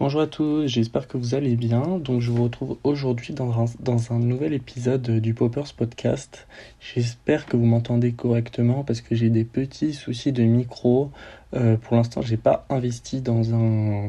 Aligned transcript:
Bonjour 0.00 0.22
à 0.22 0.26
tous, 0.26 0.66
j'espère 0.66 1.08
que 1.08 1.18
vous 1.18 1.34
allez 1.34 1.56
bien. 1.56 1.98
Donc 1.98 2.22
je 2.22 2.30
vous 2.30 2.44
retrouve 2.44 2.78
aujourd'hui 2.84 3.34
dans 3.34 3.52
un, 4.10 4.18
nouvel 4.18 4.54
épisode 4.54 5.20
du 5.20 5.34
Poppers 5.34 5.74
Podcast. 5.76 6.48
J'espère 6.80 7.44
que 7.44 7.58
vous 7.58 7.66
m'entendez 7.66 8.12
correctement 8.12 8.82
parce 8.82 9.02
que 9.02 9.14
j'ai 9.14 9.28
des 9.28 9.44
petits 9.44 9.92
soucis 9.92 10.32
de 10.32 10.42
micro. 10.42 11.10
Euh, 11.52 11.76
pour 11.76 11.96
l'instant, 11.96 12.22
j'ai 12.22 12.38
pas 12.38 12.64
investi 12.70 13.20
dans 13.20 13.54
un, 13.54 14.08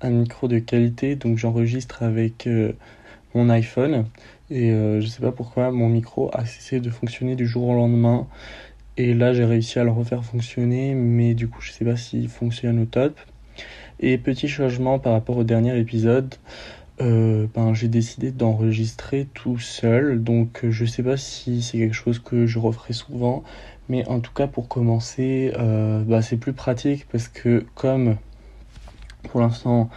un, 0.00 0.10
micro 0.10 0.48
de 0.48 0.58
qualité, 0.58 1.16
donc 1.16 1.36
j'enregistre 1.36 2.02
avec 2.02 2.46
euh, 2.46 2.72
mon 3.34 3.50
iPhone. 3.50 4.06
Et 4.48 4.70
euh, 4.70 5.02
je 5.02 5.06
sais 5.06 5.20
pas 5.20 5.32
pourquoi 5.32 5.70
mon 5.70 5.90
micro 5.90 6.30
a 6.32 6.46
cessé 6.46 6.80
de 6.80 6.88
fonctionner 6.88 7.36
du 7.36 7.46
jour 7.46 7.68
au 7.68 7.74
lendemain. 7.74 8.26
Et 8.96 9.12
là, 9.12 9.34
j'ai 9.34 9.44
réussi 9.44 9.78
à 9.78 9.84
le 9.84 9.90
refaire 9.90 10.24
fonctionner, 10.24 10.94
mais 10.94 11.34
du 11.34 11.46
coup, 11.46 11.60
je 11.60 11.72
sais 11.72 11.84
pas 11.84 11.96
s'il 11.96 12.30
fonctionne 12.30 12.80
au 12.80 12.86
top. 12.86 13.20
Et 14.00 14.18
petit 14.18 14.48
changement 14.48 14.98
par 14.98 15.12
rapport 15.12 15.36
au 15.38 15.44
dernier 15.44 15.78
épisode, 15.78 16.34
euh, 17.00 17.46
ben, 17.54 17.74
j'ai 17.74 17.88
décidé 17.88 18.30
d'enregistrer 18.30 19.26
tout 19.34 19.58
seul. 19.58 20.22
Donc 20.22 20.64
je 20.68 20.84
sais 20.84 21.02
pas 21.02 21.16
si 21.16 21.62
c'est 21.62 21.78
quelque 21.78 21.94
chose 21.94 22.18
que 22.18 22.46
je 22.46 22.58
referai 22.58 22.92
souvent. 22.92 23.42
Mais 23.88 24.06
en 24.08 24.20
tout 24.20 24.32
cas 24.32 24.46
pour 24.46 24.68
commencer, 24.68 25.52
euh, 25.58 26.02
bah, 26.04 26.22
c'est 26.22 26.36
plus 26.36 26.52
pratique 26.52 27.06
parce 27.10 27.28
que 27.28 27.64
comme 27.74 28.16
pour 29.30 29.40
l'instant 29.40 29.90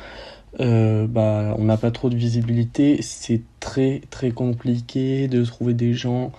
euh, 0.60 1.08
bah, 1.08 1.56
on 1.58 1.66
n'a 1.66 1.78
pas 1.78 1.92
trop 1.92 2.10
de 2.10 2.16
visibilité, 2.16 3.02
c'est 3.02 3.42
très 3.60 4.02
très 4.10 4.32
compliqué 4.32 5.28
de 5.28 5.44
trouver 5.46 5.74
des 5.74 5.94
gens 5.94 6.32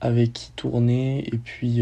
avec 0.00 0.32
qui 0.32 0.52
tourner. 0.56 1.28
Et 1.32 1.38
puis 1.38 1.80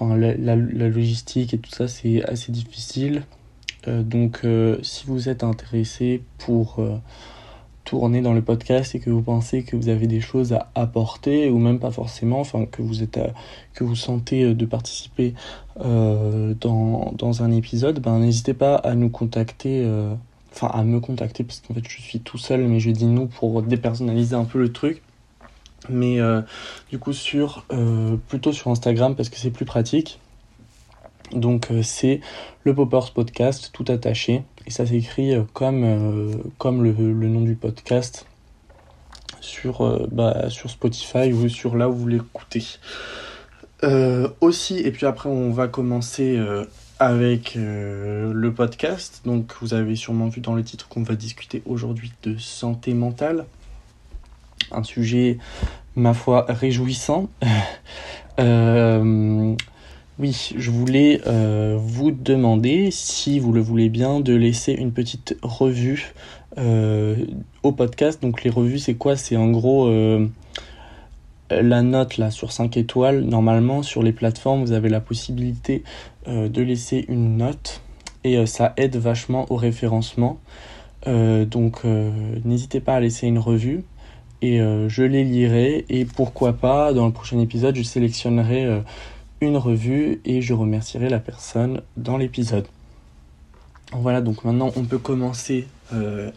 la 0.00 0.56
logistique 0.56 1.54
et 1.54 1.58
tout 1.58 1.70
ça 1.70 1.88
c'est 1.88 2.24
assez 2.24 2.52
difficile. 2.52 3.22
Euh, 3.88 4.02
donc 4.02 4.40
euh, 4.44 4.78
si 4.82 5.06
vous 5.06 5.28
êtes 5.28 5.44
intéressé 5.44 6.22
pour 6.38 6.76
euh, 6.78 6.96
tourner 7.84 8.20
dans 8.20 8.32
le 8.32 8.42
podcast 8.42 8.94
et 8.94 9.00
que 9.00 9.10
vous 9.10 9.22
pensez 9.22 9.62
que 9.62 9.76
vous 9.76 9.88
avez 9.88 10.06
des 10.06 10.20
choses 10.20 10.52
à 10.52 10.70
apporter 10.74 11.50
ou 11.50 11.58
même 11.58 11.78
pas 11.78 11.90
forcément, 11.90 12.40
enfin 12.40 12.66
que 12.66 12.82
vous 12.82 13.02
êtes 13.02 13.20
que 13.74 13.84
vous 13.84 13.94
sentez 13.94 14.54
de 14.54 14.66
participer 14.66 15.34
dans, 15.78 17.12
dans 17.16 17.42
un 17.42 17.52
épisode, 17.52 18.00
ben 18.00 18.18
n'hésitez 18.18 18.54
pas 18.54 18.74
à 18.74 18.96
nous 18.96 19.08
contacter, 19.08 19.88
enfin 20.52 20.66
à 20.66 20.82
me 20.82 20.98
contacter 20.98 21.44
parce 21.44 21.60
qu'en 21.60 21.74
fait 21.74 21.88
je 21.88 22.00
suis 22.00 22.18
tout 22.18 22.38
seul, 22.38 22.66
mais 22.66 22.80
je 22.80 22.90
dis 22.90 23.06
nous 23.06 23.26
pour 23.26 23.62
dépersonnaliser 23.62 24.34
un 24.34 24.46
peu 24.46 24.58
le 24.58 24.72
truc. 24.72 25.00
Mais 25.88 26.18
du 26.90 26.98
coup 26.98 27.12
sur 27.12 27.64
plutôt 28.26 28.52
sur 28.52 28.72
Instagram 28.72 29.14
parce 29.14 29.28
que 29.28 29.36
c'est 29.36 29.52
plus 29.52 29.64
pratique. 29.64 30.18
Donc 31.32 31.70
euh, 31.70 31.82
c'est 31.82 32.20
le 32.64 32.74
Poppers 32.74 33.12
Podcast 33.12 33.70
tout 33.72 33.84
attaché 33.88 34.42
et 34.66 34.70
ça 34.70 34.86
s'écrit 34.86 35.34
euh, 35.34 35.42
comme, 35.52 35.84
euh, 35.84 36.32
le, 36.70 37.28
nom 37.28 37.40
du 37.40 37.54
podcast 37.54 38.26
sur, 39.40 40.08
bah, 40.10 40.50
sur 40.50 40.70
Spotify 40.70 41.32
ou 41.32 41.48
sur 41.48 41.76
là 41.76 41.88
où 41.88 41.92
vous 41.92 42.08
l'écoutez. 42.08 42.64
aussi, 44.40 44.78
et 44.78 44.90
puis 44.90 45.06
après 45.06 45.28
on 45.28 45.50
va 45.50 45.68
commencer 45.68 46.40
avec 46.98 47.52
le 47.54 48.50
podcast. 48.50 49.20
Donc 49.24 49.54
vous 49.60 49.72
avez 49.74 49.94
sûrement 49.94 50.28
vu 50.28 50.40
dans 50.40 50.54
le 50.54 50.64
titre 50.64 50.88
qu'on 50.88 51.04
va 51.04 51.14
discuter 51.14 51.62
aujourd'hui 51.64 52.12
de 52.24 52.36
santé 52.38 52.92
mentale. 52.92 53.44
Un 54.72 54.82
sujet, 54.82 55.38
ma 55.94 56.12
foi, 56.12 56.44
réjouissant. 56.48 57.28
Oui, 60.18 60.54
je 60.56 60.70
voulais 60.70 61.20
euh, 61.26 61.76
vous 61.78 62.10
demander, 62.10 62.90
si 62.90 63.38
vous 63.38 63.52
le 63.52 63.60
voulez 63.60 63.90
bien, 63.90 64.20
de 64.20 64.34
laisser 64.34 64.72
une 64.72 64.90
petite 64.90 65.36
revue 65.42 66.14
euh, 66.56 67.16
au 67.62 67.72
podcast. 67.72 68.22
Donc 68.22 68.42
les 68.42 68.48
revues, 68.48 68.78
c'est 68.78 68.94
quoi? 68.94 69.16
C'est 69.16 69.36
en 69.36 69.50
gros 69.50 69.88
euh, 69.88 70.26
la 71.50 71.82
note 71.82 72.16
là 72.16 72.30
sur 72.30 72.50
5 72.50 72.78
étoiles. 72.78 73.24
Normalement, 73.24 73.82
sur 73.82 74.02
les 74.02 74.12
plateformes, 74.12 74.62
vous 74.62 74.72
avez 74.72 74.88
la 74.88 75.00
possibilité 75.00 75.82
de 76.26 76.62
laisser 76.62 77.04
une 77.08 77.36
note 77.36 77.82
et 78.24 78.46
ça 78.46 78.72
aide 78.78 78.96
vachement 78.96 79.46
au 79.50 79.56
référencement. 79.56 80.40
donc 81.06 81.84
n'hésitez 82.44 82.80
pas 82.80 82.94
à 82.96 83.00
laisser 83.00 83.28
une 83.28 83.38
revue 83.38 83.84
et 84.42 84.58
je 84.88 85.02
les 85.04 85.22
lirai 85.22 85.84
et 85.88 86.04
pourquoi 86.04 86.54
pas 86.54 86.92
dans 86.92 87.06
le 87.06 87.12
prochain 87.12 87.38
épisode 87.38 87.76
je 87.76 87.84
sélectionnerai 87.84 88.82
une 89.40 89.56
revue 89.56 90.20
et 90.24 90.40
je 90.40 90.54
remercierai 90.54 91.08
la 91.08 91.20
personne 91.20 91.82
dans 91.96 92.16
l'épisode. 92.16 92.66
Voilà, 93.92 94.20
donc 94.20 94.44
maintenant 94.44 94.72
on 94.76 94.84
peut 94.84 94.98
commencer 94.98 95.66
euh, 95.92 96.30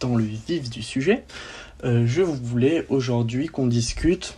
dans 0.00 0.16
le 0.16 0.24
vif 0.24 0.68
du 0.68 0.82
sujet. 0.82 1.24
Euh, 1.84 2.04
je 2.06 2.22
voulais 2.22 2.84
aujourd'hui 2.88 3.46
qu'on 3.46 3.66
discute 3.66 4.36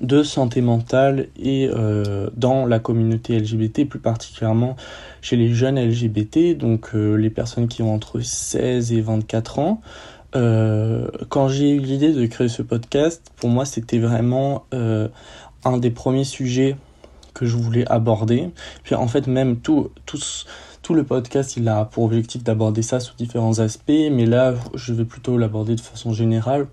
de 0.00 0.22
santé 0.22 0.60
mentale 0.60 1.28
et 1.40 1.68
euh, 1.72 2.28
dans 2.36 2.66
la 2.66 2.78
communauté 2.78 3.38
LGBT, 3.38 3.88
plus 3.88 3.98
particulièrement 3.98 4.76
chez 5.20 5.36
les 5.36 5.52
jeunes 5.52 5.80
LGBT, 5.80 6.56
donc 6.56 6.92
les 6.92 7.30
personnes 7.30 7.68
qui 7.68 7.82
ont 7.82 7.94
entre 7.94 8.20
16 8.20 8.92
et 8.92 9.00
24 9.00 9.58
ans. 9.58 9.80
quand 10.32 11.48
j'ai 11.48 11.70
eu 11.70 11.78
l'idée 11.78 12.12
de 12.12 12.26
créer 12.26 12.48
ce 12.48 12.62
podcast, 12.62 13.32
pour 13.36 13.48
moi 13.48 13.64
c'était 13.64 13.98
vraiment 13.98 14.66
un 15.64 15.78
des 15.78 15.90
premiers 15.90 16.24
sujets 16.24 16.76
que 17.34 17.46
je 17.46 17.56
voulais 17.56 17.86
aborder. 17.90 18.50
Puis 18.82 18.94
en 18.94 19.08
fait, 19.08 19.26
même 19.26 19.58
tout, 19.58 19.90
tout, 20.06 20.18
tout 20.82 20.94
le 20.94 21.04
podcast, 21.04 21.56
il 21.56 21.68
a 21.68 21.84
pour 21.84 22.04
objectif 22.04 22.42
d'aborder 22.42 22.82
ça 22.82 23.00
sous 23.00 23.14
différents 23.16 23.58
aspects, 23.58 24.10
mais 24.10 24.26
là, 24.26 24.54
je 24.74 24.92
vais 24.92 25.04
plutôt 25.04 25.36
l'aborder 25.36 25.74
de 25.74 25.80
façon 25.80 26.12
générale. 26.12 26.66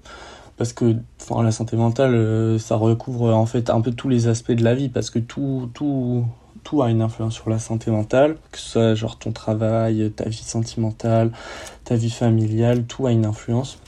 Parce 0.56 0.72
que 0.72 0.96
enfin, 1.20 1.42
la 1.44 1.52
santé 1.52 1.76
mentale, 1.76 2.14
euh, 2.14 2.60
ça 2.60 2.76
recouvre 2.76 3.34
en 3.34 3.46
fait 3.46 3.70
un 3.70 3.82
peu 3.82 3.92
tous 3.92 4.08
les 4.08 4.28
aspects 4.28 4.52
de 4.52 4.64
la 4.64 4.76
vie, 4.76 4.88
parce 4.88 5.10
que 5.10 5.20
tout, 5.20 5.70
tout, 5.74 6.26
tout 6.64 6.82
a 6.84 6.92
une 6.92 7.02
influence 7.02 7.34
sur 7.34 7.50
la 7.50 7.60
santé 7.60 7.92
mentale, 7.92 8.38
que 8.52 8.60
ce 8.60 8.70
soit 8.70 8.96
genre 8.96 9.18
ton 9.18 9.32
travail, 9.32 10.12
ta 10.16 10.30
vie 10.30 10.44
sentimentale, 10.44 11.32
ta 11.84 11.96
vie 11.96 12.12
familiale, 12.12 12.84
tout 12.84 13.08
a 13.08 13.12
une 13.12 13.26
influence. 13.26 13.80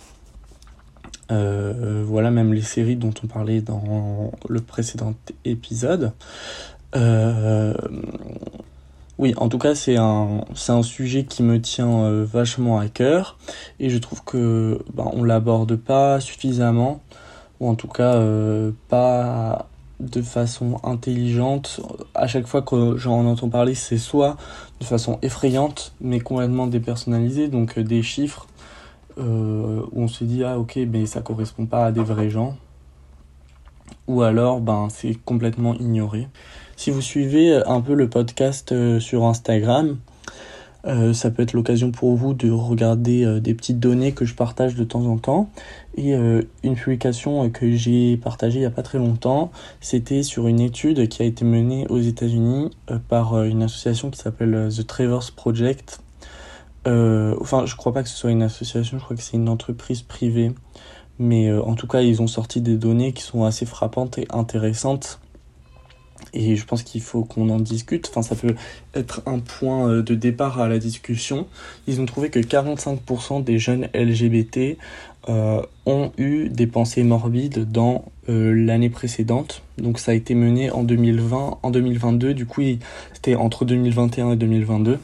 Euh, 1.31 2.03
voilà, 2.06 2.31
même 2.31 2.53
les 2.53 2.62
séries 2.62 2.96
dont 2.96 3.13
on 3.24 3.28
parlait 3.28 3.62
dans 3.62 4.31
le 4.47 4.62
précédent 4.62 5.13
épisode. 5.44 6.12
Euh, 6.96 7.74
oui, 9.18 9.34
en 9.38 9.50
tout 9.50 9.58
cas, 9.58 9.75
c'est 9.75 9.97
un, 9.97 10.44
sujet 10.84 11.24
qui 11.24 11.41
me 11.41 11.59
tient 11.62 12.03
euh, 12.03 12.25
vachement 12.25 12.80
à 12.80 12.88
cœur 12.88 13.38
et 13.80 13.90
je 13.90 13.97
trouve 13.97 14.24
que 14.24 14.80
ben, 14.94 15.09
on 15.14 15.24
l'aborde 15.24 15.75
pas 15.75 16.19
suffisamment 16.19 17.02
ou 17.59 17.69
en 17.69 17.75
tout 17.75 17.88
cas 17.88 18.22
pas 18.90 19.68
de 20.02 20.22
façon 20.22 20.80
intelligente. 20.84 21.80
À 22.14 22.28
chaque 22.28 22.47
fois 22.47 22.62
que 22.62 22.97
j'en 22.97 23.25
entends 23.25 23.50
parler, 23.50 23.75
c'est 23.75 23.97
soit 23.97 24.35
de 24.81 24.85
façon 24.85 25.18
effrayante 25.22 25.94
mais 26.02 26.19
complètement 26.19 26.68
dépersonnalisée, 26.68 27.47
donc 27.47 27.80
des 27.80 28.03
chiffres 28.03 28.46
euh, 29.18 29.81
où 29.92 30.02
on 30.03 30.08
se 30.08 30.24
dit 30.26 30.44
ah 30.44 30.59
ok 30.59 30.78
mais 30.90 31.06
ça 31.06 31.22
correspond 31.22 31.66
pas 31.66 31.86
à 31.86 31.92
des 31.92 32.03
vrais 32.03 32.30
gens 32.30 32.58
ou 34.08 34.24
alors 34.24 34.59
ben 34.59 34.88
c'est 34.90 35.16
complètement 35.26 35.74
ignoré. 35.76 36.28
Si 36.76 36.92
vous 36.92 37.02
suivez 37.02 37.62
un 37.66 37.80
peu 37.80 37.94
le 37.94 38.09
podcast 38.09 38.72
euh, 38.72 39.00
sur 39.00 39.24
Instagram, 39.24 39.98
euh, 40.86 41.14
ça 41.14 41.31
peut 41.31 41.44
être 41.44 41.53
l'occasion 41.53 41.92
pour 41.92 42.16
vous 42.16 42.34
de 42.34 42.52
regarder 42.52 43.40
des 43.40 43.53
petites 43.53 43.80
données 43.80 44.12
que 44.12 44.26
je 44.26 44.36
partage 44.36 44.76
de 44.76 44.84
temps 44.84 45.06
en 45.06 45.18
temps. 45.18 45.50
Et 45.97 46.12
une 46.12 46.76
publication 46.76 47.50
que 47.50 47.72
j'ai 47.72 48.18
partagée 48.18 48.58
il 48.58 48.62
n'y 48.62 48.68
a 48.68 48.72
pas 48.72 48.84
très 48.84 48.97
longtemps, 48.97 49.50
c'était 49.80 50.24
sur 50.24 50.47
une 50.47 50.59
étude 50.59 51.08
qui 51.08 51.24
a 51.24 51.26
été 51.26 51.46
menée 51.46 51.88
aux 51.90 52.00
États-Unis 52.00 52.70
par 53.08 53.42
une 53.44 53.64
association 53.64 54.12
qui 54.12 54.20
s'appelle 54.20 54.68
The 54.76 54.86
Travers 54.86 55.32
Project 55.32 56.02
euh, 56.88 57.35
enfin, 57.41 57.66
je 57.66 57.76
crois 57.76 57.93
pas 57.93 58.03
que 58.03 58.09
ce 58.09 58.16
soit 58.16 58.32
une 58.32 58.43
association, 58.43 58.99
je 58.99 59.03
crois 59.03 59.16
que 59.16 59.23
c'est 59.23 59.37
une 59.37 59.49
entreprise 59.49 60.02
privée. 60.02 60.52
Mais 61.17 61.47
euh, 61.49 61.64
en 61.64 61.76
tout 61.76 61.87
cas, 61.87 62.02
ils 62.02 62.22
ont 62.22 62.28
sorti 62.28 62.61
des 62.61 62.76
données 62.76 63.14
qui 63.14 63.23
sont 63.23 63.46
assez 63.46 63.66
frappantes 63.66 64.17
et 64.17 64.28
intéressantes. 64.29 65.20
Et 66.34 66.55
je 66.55 66.66
pense 66.66 66.84
qu'il 66.84 67.02
faut 67.02 67.23
qu'on 67.23 67.49
en 67.49 67.59
discute. 67.59 68.08
Enfin, 68.09 68.22
ça 68.22 68.35
peut 68.35 68.55
être 68.93 69.22
un 69.26 69.40
point 69.40 69.90
euh, 69.90 70.02
de 70.03 70.16
départ 70.16 70.59
à 70.59 70.67
la 70.67 70.78
discussion. 70.78 71.47
Ils 71.87 72.02
ont 72.02 72.05
trouvé 72.05 72.29
que 72.29 72.40
45% 72.40 73.43
des 73.43 73.59
jeunes 73.59 73.88
LGBT 73.93 74.78
ont 75.88 76.11
eu 76.20 76.49
des 76.49 76.67
pensées 76.67 77.03
morbides 77.03 77.72
dans 77.72 78.05
l'année 78.28 78.91
précédente. 78.91 79.64
Donc 79.79 79.97
ça 79.97 80.11
a 80.11 80.14
été 80.14 80.35
mené 80.35 80.70
en 80.70 80.84
2020, 80.84 81.58
en 81.64 81.72
2022. 81.72 82.35
Du 82.35 82.46
coup, 82.46 82.61
c'était 83.11 83.34
entre 83.34 83.66
2021 83.66 84.34
et 84.34 84.35
2022. 84.35 84.99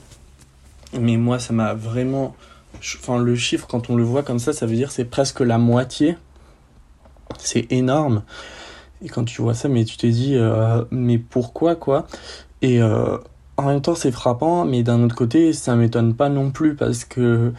Mais 1.00 1.18
moi, 1.18 1.40
ça 1.40 1.54
m'a 1.54 1.74
vraiment. 1.74 2.36
Enfin, 2.76 3.20
le 3.20 3.36
chiffre, 3.36 3.68
quand 3.68 3.90
on 3.90 3.96
le 3.96 4.04
voit 4.04 4.24
comme 4.24 4.40
ça, 4.40 4.54
ça 4.54 4.66
veut 4.66 4.76
dire 4.76 4.92
c'est 4.92 5.06
presque 5.06 5.42
la 5.42 5.58
moitié. 5.58 6.18
C'est 7.40 7.72
énorme. 7.72 8.24
Et 9.04 9.10
quand 9.10 9.24
tu 9.24 9.42
vois 9.42 9.54
ça, 9.54 9.68
mais 9.68 9.84
tu 9.86 9.98
te 9.98 10.08
dis, 10.08 10.36
euh, 10.36 10.84
mais 10.92 11.18
pourquoi, 11.18 11.76
quoi? 11.76 12.08
Et 12.62 12.82
euh, 12.82 13.18
en 13.58 13.64
même 13.64 13.82
temps, 13.82 13.96
c'est 13.96 14.12
frappant, 14.12 14.66
mais 14.66 14.84
d'un 14.84 15.04
autre 15.04 15.16
côté, 15.16 15.54
ça 15.54 15.76
m'étonne 15.76 16.14
pas 16.14 16.30
non 16.30 16.52
plus 16.52 16.76
parce 16.76 17.06
que 17.06 17.54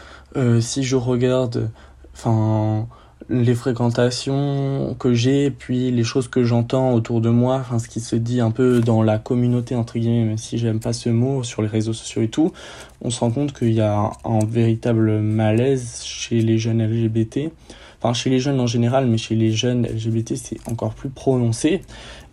si 0.60 0.82
je 0.82 0.96
regarde, 0.96 1.70
enfin, 2.14 2.86
les 3.32 3.54
fréquentations 3.54 4.94
que 4.98 5.14
j'ai, 5.14 5.50
puis 5.50 5.90
les 5.90 6.04
choses 6.04 6.28
que 6.28 6.44
j'entends 6.44 6.92
autour 6.92 7.22
de 7.22 7.30
moi, 7.30 7.56
enfin 7.60 7.78
ce 7.78 7.88
qui 7.88 8.00
se 8.00 8.14
dit 8.14 8.40
un 8.40 8.50
peu 8.50 8.80
dans 8.80 9.02
la 9.02 9.18
communauté 9.18 9.74
entre 9.74 9.98
guillemets, 9.98 10.24
même 10.24 10.38
si 10.38 10.58
j'aime 10.58 10.80
pas 10.80 10.92
ce 10.92 11.08
mot 11.08 11.42
sur 11.42 11.62
les 11.62 11.68
réseaux 11.68 11.94
sociaux 11.94 12.20
et 12.22 12.28
tout, 12.28 12.52
on 13.00 13.10
se 13.10 13.20
rend 13.20 13.30
compte 13.30 13.54
qu'il 13.54 13.72
y 13.72 13.80
a 13.80 14.12
un, 14.24 14.44
véritable 14.44 15.20
malaise 15.20 16.02
chez 16.04 16.40
les 16.42 16.58
jeunes 16.58 16.82
LGBT, 16.82 17.50
enfin 17.98 18.12
chez 18.12 18.28
les 18.28 18.38
jeunes 18.38 18.60
en 18.60 18.66
général, 18.66 19.06
mais 19.06 19.16
chez 19.16 19.34
les 19.34 19.50
jeunes 19.50 19.86
LGBT 19.86 20.34
c'est 20.36 20.58
encore 20.68 20.94
plus 20.94 21.08
prononcé. 21.08 21.80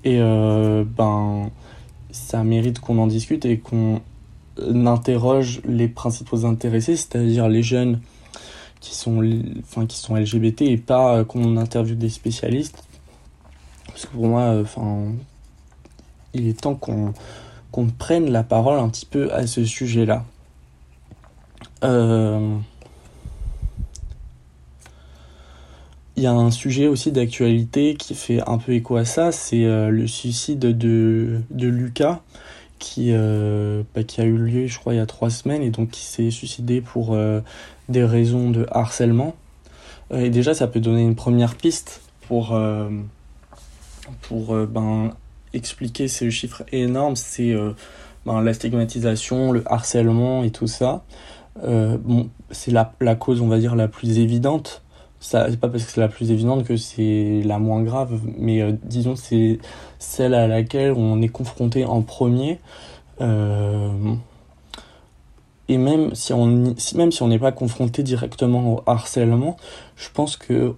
Et 0.03 0.19
euh, 0.19 0.83
ben 0.85 1.49
ça 2.11 2.43
mérite 2.43 2.79
qu'on 2.79 2.97
en 2.97 3.07
discute 3.07 3.45
et 3.45 3.59
qu'on 3.59 4.01
interroge 4.57 5.61
les 5.65 5.87
principaux 5.87 6.45
intéressés, 6.45 6.97
c'est-à-dire 6.97 7.47
les 7.47 7.63
jeunes 7.63 8.01
qui 8.79 8.95
sont, 8.95 9.21
enfin, 9.59 9.85
qui 9.85 9.97
sont 9.97 10.15
LGBT 10.15 10.61
et 10.63 10.77
pas 10.77 11.17
euh, 11.17 11.23
qu'on 11.23 11.57
interviewe 11.57 11.95
des 11.95 12.09
spécialistes. 12.09 12.83
Parce 13.87 14.05
que 14.05 14.11
pour 14.11 14.27
moi, 14.27 14.41
euh, 14.41 14.63
enfin, 14.63 15.05
il 16.33 16.47
est 16.47 16.61
temps 16.61 16.75
qu'on 16.75 17.13
prenne 17.97 18.31
la 18.31 18.43
parole 18.43 18.79
un 18.79 18.89
petit 18.89 19.05
peu 19.05 19.33
à 19.33 19.47
ce 19.47 19.65
sujet-là. 19.65 20.25
Euh, 21.83 22.55
il 26.15 26.23
y 26.23 26.27
a 26.27 26.33
un 26.33 26.51
sujet 26.51 26.87
aussi 26.87 27.11
d'actualité 27.11 27.95
qui 27.95 28.13
fait 28.13 28.41
un 28.47 28.57
peu 28.57 28.73
écho 28.73 28.97
à 28.97 29.05
ça, 29.05 29.31
c'est 29.31 29.63
le 29.63 30.05
suicide 30.05 30.59
de, 30.59 31.39
de 31.49 31.67
Lucas, 31.67 32.19
qui, 32.77 33.13
bah, 33.13 34.03
qui 34.03 34.19
a 34.19 34.25
eu 34.25 34.35
lieu, 34.35 34.67
je 34.67 34.77
crois, 34.77 34.93
il 34.93 34.97
y 34.97 34.99
a 34.99 35.05
trois 35.05 35.29
semaines, 35.29 35.61
et 35.61 35.69
donc 35.69 35.91
qui 35.91 36.01
s'est 36.01 36.29
suicidé 36.29 36.81
pour 36.81 37.17
des 37.89 38.03
raisons 38.03 38.51
de 38.51 38.65
harcèlement. 38.71 39.35
Euh, 40.11 40.21
et 40.21 40.29
déjà, 40.29 40.53
ça 40.53 40.67
peut 40.67 40.79
donner 40.79 41.03
une 41.03 41.15
première 41.15 41.55
piste 41.55 42.01
pour, 42.27 42.53
euh, 42.53 42.89
pour 44.21 44.55
euh, 44.55 44.65
ben, 44.65 45.11
expliquer 45.53 46.07
ces 46.07 46.31
chiffres 46.31 46.63
énormes. 46.71 47.15
C'est 47.15 47.53
ben, 48.25 48.41
la 48.41 48.53
stigmatisation, 48.53 49.51
le 49.51 49.63
harcèlement 49.71 50.43
et 50.43 50.51
tout 50.51 50.67
ça. 50.67 51.03
bon, 51.63 52.29
c'est 52.51 52.71
la, 52.71 52.93
la, 53.01 53.15
cause, 53.15 53.41
on 53.41 53.47
va 53.47 53.57
dire, 53.57 53.75
la 53.75 53.87
plus 53.87 54.19
évidente. 54.19 54.83
Ça, 55.21 55.47
c'est 55.49 55.59
pas 55.59 55.67
parce 55.67 55.83
que 55.83 55.91
c'est 55.91 55.99
la 55.99 56.07
plus 56.07 56.31
évidente 56.31 56.63
que 56.63 56.77
c'est 56.77 57.41
la 57.43 57.59
moins 57.59 57.83
grave, 57.83 58.21
mais 58.37 58.71
disons 58.83 59.17
c'est 59.17 59.59
celle 59.97 60.33
à 60.33 60.47
laquelle 60.47 60.93
on 60.93 61.21
est 61.21 61.27
confronté 61.27 61.83
en 61.83 62.03
premier. 62.03 62.61
Et 65.69 65.77
même 65.77 66.13
si 66.15 66.33
on 66.33 66.73
même 66.95 67.11
si 67.11 67.23
on 67.23 67.27
n'est 67.27 67.39
pas 67.39 67.51
confronté 67.51 68.03
directement 68.03 68.73
au 68.73 68.83
harcèlement, 68.87 69.55
je 69.95 70.09
pense 70.13 70.35
que 70.35 70.73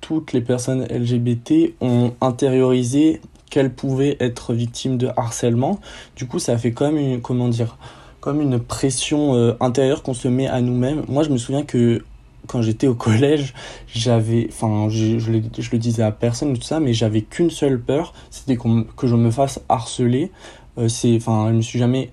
toutes 0.00 0.32
les 0.32 0.40
personnes 0.40 0.84
LGBT 0.84 1.74
ont 1.80 2.12
intériorisé 2.20 3.20
qu'elles 3.50 3.72
pouvaient 3.72 4.16
être 4.20 4.54
victimes 4.54 4.98
de 4.98 5.08
harcèlement. 5.16 5.80
Du 6.16 6.26
coup, 6.26 6.38
ça 6.38 6.56
fait 6.56 6.72
comme 6.72 6.96
une 6.96 7.20
comment 7.20 7.48
dire 7.48 7.76
comme 8.20 8.40
une 8.40 8.58
pression 8.58 9.34
euh, 9.34 9.52
intérieure 9.60 10.02
qu'on 10.02 10.14
se 10.14 10.28
met 10.28 10.46
à 10.46 10.62
nous-mêmes. 10.62 11.04
Moi, 11.08 11.24
je 11.24 11.30
me 11.30 11.36
souviens 11.36 11.62
que 11.62 12.02
quand 12.46 12.62
j'étais 12.62 12.86
au 12.86 12.94
collège, 13.06 13.52
j'avais, 13.86 14.46
enfin, 14.48 14.88
je, 14.88 15.18
je, 15.18 15.30
le 15.30 15.78
disais 15.78 16.02
à 16.02 16.10
personne 16.10 16.56
tout 16.56 16.62
ça, 16.62 16.80
mais 16.80 16.94
j'avais 16.94 17.20
qu'une 17.20 17.50
seule 17.50 17.78
peur, 17.80 18.14
c'était 18.30 18.56
que 18.56 19.06
je 19.06 19.14
me 19.14 19.30
fasse 19.30 19.60
harceler. 19.68 20.30
Euh, 20.78 20.88
c'est, 20.88 21.16
enfin, 21.16 21.48
je 21.50 21.56
me 21.56 21.62
suis 21.62 21.78
jamais 21.78 22.12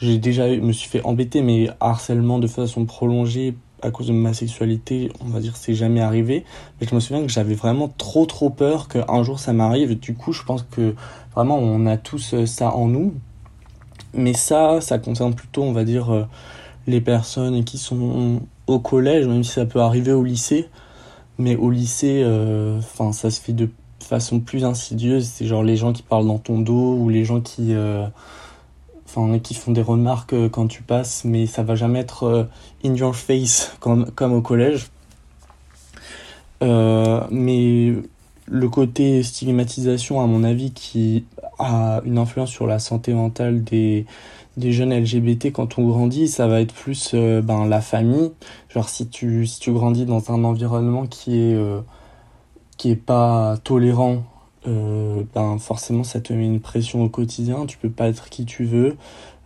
j'ai 0.00 0.18
déjà 0.18 0.48
eu, 0.48 0.60
me 0.60 0.72
suis 0.72 0.88
fait 0.88 1.04
embêter, 1.04 1.42
mais 1.42 1.70
harcèlement 1.80 2.38
de 2.38 2.46
façon 2.46 2.84
prolongée 2.84 3.54
à 3.82 3.90
cause 3.90 4.08
de 4.08 4.12
ma 4.12 4.32
sexualité, 4.32 5.10
on 5.24 5.28
va 5.28 5.40
dire, 5.40 5.56
c'est 5.56 5.74
jamais 5.74 6.00
arrivé. 6.00 6.44
Mais 6.80 6.86
je 6.88 6.94
me 6.94 7.00
souviens 7.00 7.22
que 7.22 7.28
j'avais 7.28 7.54
vraiment 7.54 7.88
trop 7.88 8.26
trop 8.26 8.50
peur 8.50 8.88
qu'un 8.88 9.22
jour 9.22 9.38
ça 9.38 9.52
m'arrive. 9.52 9.98
Du 9.98 10.14
coup, 10.14 10.32
je 10.32 10.42
pense 10.42 10.64
que 10.70 10.94
vraiment 11.34 11.58
on 11.58 11.86
a 11.86 11.96
tous 11.96 12.34
euh, 12.34 12.46
ça 12.46 12.74
en 12.74 12.88
nous. 12.88 13.14
Mais 14.14 14.32
ça, 14.32 14.80
ça 14.80 14.98
concerne 14.98 15.34
plutôt, 15.34 15.62
on 15.62 15.72
va 15.72 15.84
dire, 15.84 16.12
euh, 16.12 16.24
les 16.86 17.00
personnes 17.00 17.64
qui 17.64 17.78
sont 17.78 18.40
au 18.66 18.78
collège, 18.78 19.26
même 19.26 19.44
si 19.44 19.52
ça 19.52 19.66
peut 19.66 19.80
arriver 19.80 20.12
au 20.12 20.24
lycée. 20.24 20.68
Mais 21.38 21.56
au 21.56 21.70
lycée, 21.70 22.22
euh, 22.24 22.78
enfin, 22.78 23.12
ça 23.12 23.30
se 23.30 23.40
fait 23.40 23.52
de 23.52 23.68
façon 24.00 24.40
plus 24.40 24.64
insidieuse. 24.64 25.26
C'est 25.26 25.46
genre 25.46 25.62
les 25.62 25.76
gens 25.76 25.92
qui 25.92 26.02
parlent 26.02 26.26
dans 26.26 26.38
ton 26.38 26.58
dos 26.60 26.94
ou 26.94 27.10
les 27.10 27.24
gens 27.24 27.40
qui 27.40 27.74
enfin 29.18 29.38
qui 29.38 29.54
font 29.54 29.72
des 29.72 29.82
remarques 29.82 30.32
euh, 30.32 30.48
quand 30.48 30.66
tu 30.66 30.82
passes 30.82 31.24
mais 31.24 31.46
ça 31.46 31.62
va 31.62 31.74
jamais 31.74 32.00
être 32.00 32.24
euh, 32.24 32.44
in 32.84 32.94
your 32.94 33.14
face 33.14 33.76
comme, 33.80 34.10
comme 34.12 34.32
au 34.32 34.42
collège. 34.42 34.88
Euh, 36.62 37.20
mais 37.30 37.94
le 38.46 38.68
côté 38.68 39.22
stigmatisation 39.22 40.20
à 40.20 40.26
mon 40.26 40.42
avis 40.42 40.72
qui 40.72 41.24
a 41.58 42.00
une 42.04 42.18
influence 42.18 42.50
sur 42.50 42.66
la 42.66 42.78
santé 42.78 43.12
mentale 43.12 43.62
des, 43.62 44.06
des 44.56 44.72
jeunes 44.72 44.92
LGBT 44.92 45.52
quand 45.52 45.78
on 45.78 45.86
grandit 45.86 46.28
ça 46.28 46.48
va 46.48 46.60
être 46.60 46.74
plus 46.74 47.14
ben, 47.14 47.66
la 47.66 47.80
famille. 47.80 48.32
Genre 48.70 48.88
si 48.88 49.08
tu, 49.08 49.46
si 49.46 49.60
tu 49.60 49.72
grandis 49.72 50.04
dans 50.04 50.32
un 50.32 50.42
environnement 50.44 51.06
qui 51.06 51.38
est 51.38 51.56
qui 52.76 52.90
est 52.90 52.96
pas 52.96 53.56
tolérant 53.62 54.24
euh, 54.68 55.22
ben 55.34 55.58
forcément 55.58 56.04
ça 56.04 56.20
te 56.20 56.32
met 56.32 56.44
une 56.44 56.60
pression 56.60 57.02
au 57.02 57.08
quotidien, 57.08 57.66
tu 57.66 57.78
peux 57.78 57.90
pas 57.90 58.08
être 58.08 58.28
qui 58.28 58.44
tu 58.44 58.64
veux 58.64 58.96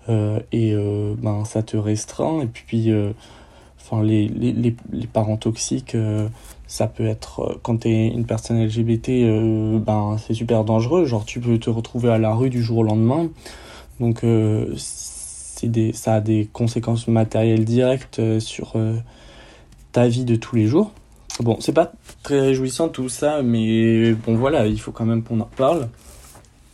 euh, 0.08 0.40
et 0.50 0.72
euh, 0.74 1.14
ben 1.16 1.44
ça 1.44 1.62
te 1.62 1.76
restreint 1.76 2.40
et 2.40 2.46
puis 2.46 2.90
enfin 3.80 4.02
les, 4.02 4.26
les, 4.28 4.52
les, 4.52 5.06
parents 5.06 5.36
toxiques 5.36 5.96
ça 6.66 6.86
peut 6.86 7.06
être 7.06 7.60
quand 7.62 7.82
tu 7.82 7.88
es 7.88 8.08
une 8.08 8.24
personne 8.24 8.64
LGBT 8.64 9.80
ben 9.84 10.16
c'est 10.18 10.34
super 10.34 10.64
dangereux 10.64 11.04
genre 11.04 11.24
tu 11.24 11.40
peux 11.40 11.58
te 11.58 11.70
retrouver 11.70 12.10
à 12.10 12.18
la 12.18 12.34
rue 12.34 12.50
du 12.50 12.62
jour 12.62 12.78
au 12.78 12.82
lendemain. 12.82 13.28
Donc 14.00 14.24
c'est 14.76 15.68
des 15.68 15.92
ça 15.92 16.14
a 16.14 16.20
des 16.20 16.48
conséquences 16.52 17.06
matérielles 17.06 17.64
directes 17.64 18.20
sur 18.40 18.74
ta 19.92 20.08
vie 20.08 20.24
de 20.24 20.36
tous 20.36 20.56
les 20.56 20.66
jours 20.66 20.90
Bon, 21.40 21.56
c'est 21.60 21.72
pas 21.72 21.92
très 22.22 22.40
réjouissant 22.40 22.88
tout 22.88 23.08
ça, 23.08 23.42
mais 23.42 24.12
bon 24.12 24.36
voilà, 24.36 24.66
il 24.66 24.80
faut 24.80 24.92
quand 24.92 25.06
même 25.06 25.22
qu'on 25.22 25.40
en 25.40 25.48
parle. 25.56 25.88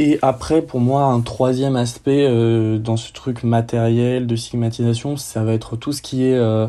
Et 0.00 0.18
après, 0.22 0.62
pour 0.62 0.80
moi, 0.80 1.04
un 1.04 1.20
troisième 1.20 1.74
aspect 1.74 2.24
euh, 2.28 2.78
dans 2.78 2.96
ce 2.96 3.12
truc 3.12 3.42
matériel 3.42 4.26
de 4.26 4.36
stigmatisation, 4.36 5.16
ça 5.16 5.42
va 5.42 5.54
être 5.54 5.76
tout 5.76 5.92
ce 5.92 6.02
qui 6.02 6.24
est 6.24 6.36
euh, 6.36 6.68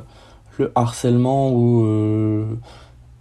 le 0.57 0.71
harcèlement 0.73 1.51
ou 1.51 1.85
euh, 1.85 2.45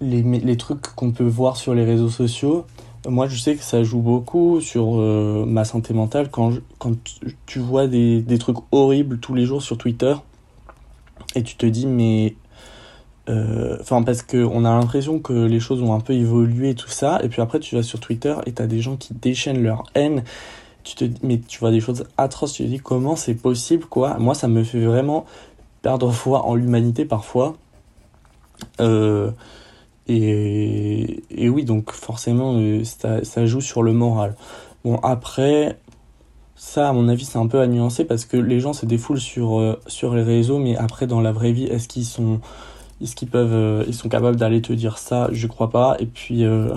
les, 0.00 0.22
les, 0.22 0.56
trucs 0.56 0.80
qu'on 0.94 1.12
peut 1.12 1.24
voir 1.24 1.58
sur 1.58 1.74
les 1.74 1.84
réseaux 1.84 2.08
sociaux. 2.08 2.64
Moi, 3.06 3.28
je 3.28 3.38
sais 3.38 3.56
que 3.56 3.62
ça 3.62 3.82
joue 3.82 4.00
beaucoup 4.00 4.60
sur 4.60 4.96
ma 5.46 5.64
santé 5.64 5.94
mentale 5.94 6.30
quand, 6.30 6.52
quand 6.78 6.94
tu 7.46 7.58
vois 7.58 7.86
des, 7.86 8.20
des 8.20 8.38
trucs 8.38 8.58
horribles 8.72 9.18
tous 9.18 9.34
les 9.34 9.44
jours 9.44 9.62
sur 9.62 9.78
Twitter 9.78 10.14
et 11.34 11.42
tu 11.42 11.56
te 11.56 11.64
dis, 11.64 11.86
mais 11.86 12.34
euh, 13.28 13.76
enfin, 13.80 14.02
parce 14.02 14.22
qu'on 14.22 14.64
a 14.64 14.70
l'impression 14.70 15.18
que 15.18 15.32
les 15.32 15.60
choses 15.60 15.82
ont 15.82 15.92
un 15.92 16.00
peu 16.00 16.14
évolué 16.14 16.74
tout 16.74 16.88
ça. 16.88 17.20
Et 17.22 17.28
puis 17.28 17.42
après, 17.42 17.60
tu 17.60 17.74
vas 17.74 17.82
sur 17.82 18.00
Twitter 18.00 18.34
et 18.46 18.52
t'as 18.52 18.66
des 18.66 18.80
gens 18.80 18.96
qui 18.96 19.14
déchaînent 19.14 19.62
leur 19.62 19.84
haine. 19.94 20.24
Tu 20.84 20.94
te, 20.94 21.04
mais 21.22 21.38
tu 21.38 21.58
vois 21.58 21.70
des 21.70 21.80
choses 21.80 22.04
atroces. 22.16 22.54
Tu 22.54 22.64
te 22.64 22.68
dis 22.68 22.78
comment 22.78 23.16
c'est 23.16 23.34
possible, 23.34 23.84
quoi? 23.84 24.16
Moi, 24.18 24.34
ça 24.34 24.48
me 24.48 24.64
fait 24.64 24.80
vraiment 24.80 25.26
perdre 25.82 26.10
foi 26.10 26.46
en 26.46 26.54
l'humanité 26.54 27.04
parfois. 27.04 27.56
Euh, 28.80 29.30
et, 30.08 31.22
oui, 31.50 31.64
donc 31.64 31.92
forcément, 31.92 32.54
euh, 32.56 32.82
ça, 32.84 33.24
ça, 33.24 33.44
joue 33.44 33.60
sur 33.60 33.82
le 33.82 33.92
moral. 33.92 34.36
Bon, 34.84 34.96
après, 35.02 35.78
ça, 36.56 36.88
à 36.88 36.92
mon 36.92 37.08
avis, 37.08 37.26
c'est 37.26 37.38
un 37.38 37.46
peu 37.46 37.60
à 37.60 37.66
nuancer 37.66 38.04
parce 38.04 38.24
que 38.24 38.38
les 38.38 38.58
gens 38.58 38.72
se 38.72 38.86
défoulent 38.86 39.20
sur, 39.20 39.78
sur 39.86 40.14
les 40.14 40.22
réseaux, 40.22 40.58
mais 40.58 40.76
après, 40.76 41.06
dans 41.06 41.20
la 41.20 41.30
vraie 41.30 41.52
vie, 41.52 41.64
est-ce 41.64 41.88
qu'ils 41.88 42.06
sont 42.06 42.40
est-ce 43.00 43.14
qu'ils 43.14 43.28
peuvent, 43.28 43.52
euh, 43.52 43.84
ils 43.86 43.94
sont 43.94 44.08
capables 44.08 44.36
d'aller 44.36 44.60
te 44.60 44.72
dire 44.72 44.98
ça? 44.98 45.28
Je 45.32 45.46
crois 45.46 45.70
pas. 45.70 45.96
Et 46.00 46.06
puis, 46.06 46.44
euh, 46.44 46.74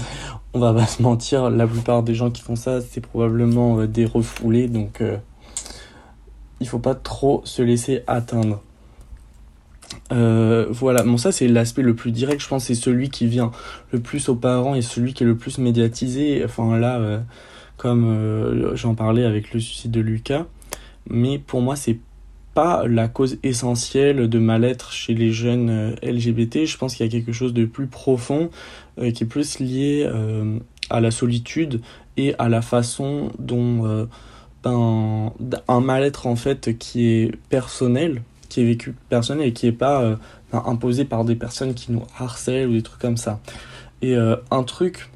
on 0.54 0.60
va 0.60 0.72
pas 0.72 0.86
se 0.86 1.02
mentir, 1.02 1.50
la 1.50 1.66
plupart 1.66 2.02
des 2.02 2.14
gens 2.14 2.30
qui 2.30 2.42
font 2.42 2.56
ça, 2.56 2.80
c'est 2.80 3.00
probablement 3.00 3.80
euh, 3.80 3.86
des 3.86 4.06
refoulés. 4.06 4.68
Donc, 4.68 5.02
il 6.60 6.68
faut 6.68 6.78
pas 6.78 6.94
trop 6.94 7.42
se 7.44 7.62
laisser 7.62 8.02
atteindre. 8.06 8.62
voilà, 10.10 11.02
bon 11.02 11.16
ça 11.18 11.32
c'est 11.32 11.48
l'aspect 11.48 11.82
le 11.82 11.94
plus 11.94 12.10
direct, 12.12 12.40
je 12.42 12.48
pense 12.48 12.64
c'est 12.64 12.74
celui 12.74 13.10
qui 13.10 13.26
vient 13.26 13.52
le 13.92 14.00
plus 14.00 14.28
aux 14.28 14.34
parents 14.34 14.74
et 14.74 14.82
celui 14.82 15.14
qui 15.14 15.22
est 15.22 15.26
le 15.26 15.36
plus 15.36 15.58
médiatisé. 15.58 16.42
Enfin 16.44 16.78
là, 16.78 17.20
comme 17.76 18.74
j'en 18.74 18.94
parlais 18.94 19.24
avec 19.24 19.54
le 19.54 19.60
suicide 19.60 19.92
de 19.92 20.00
Lucas, 20.00 20.46
mais 21.08 21.38
pour 21.38 21.60
moi 21.60 21.76
c'est 21.76 21.98
la 22.86 23.08
cause 23.08 23.38
essentielle 23.42 24.28
de 24.28 24.38
mal-être 24.38 24.92
chez 24.92 25.14
les 25.14 25.32
jeunes 25.32 25.70
euh, 25.70 25.94
LGBT. 26.02 26.64
Je 26.64 26.76
pense 26.76 26.94
qu'il 26.94 27.06
y 27.06 27.08
a 27.08 27.12
quelque 27.12 27.32
chose 27.32 27.54
de 27.54 27.64
plus 27.64 27.86
profond 27.86 28.50
euh, 28.98 29.10
qui 29.10 29.24
est 29.24 29.26
plus 29.26 29.58
lié 29.58 30.04
euh, 30.06 30.58
à 30.90 31.00
la 31.00 31.10
solitude 31.10 31.80
et 32.16 32.34
à 32.38 32.48
la 32.48 32.62
façon 32.62 33.30
dont 33.38 34.06
ben, 34.64 35.32
un 35.68 35.80
mal-être 35.80 36.26
en 36.26 36.36
fait 36.36 36.76
qui 36.78 37.06
est 37.06 37.36
personnel, 37.48 38.22
qui 38.48 38.60
est 38.60 38.64
vécu 38.64 38.94
personnel 39.08 39.48
et 39.48 39.52
qui 39.52 39.66
est 39.66 39.72
pas 39.72 40.02
euh, 40.02 40.16
ben, 40.52 40.62
imposé 40.66 41.04
par 41.04 41.24
des 41.24 41.36
personnes 41.36 41.74
qui 41.74 41.92
nous 41.92 42.02
harcèlent 42.18 42.68
ou 42.68 42.72
des 42.72 42.82
trucs 42.82 43.00
comme 43.00 43.16
ça. 43.16 43.40
Et 44.02 44.16
euh, 44.16 44.36
un 44.50 44.64
truc 44.64 45.10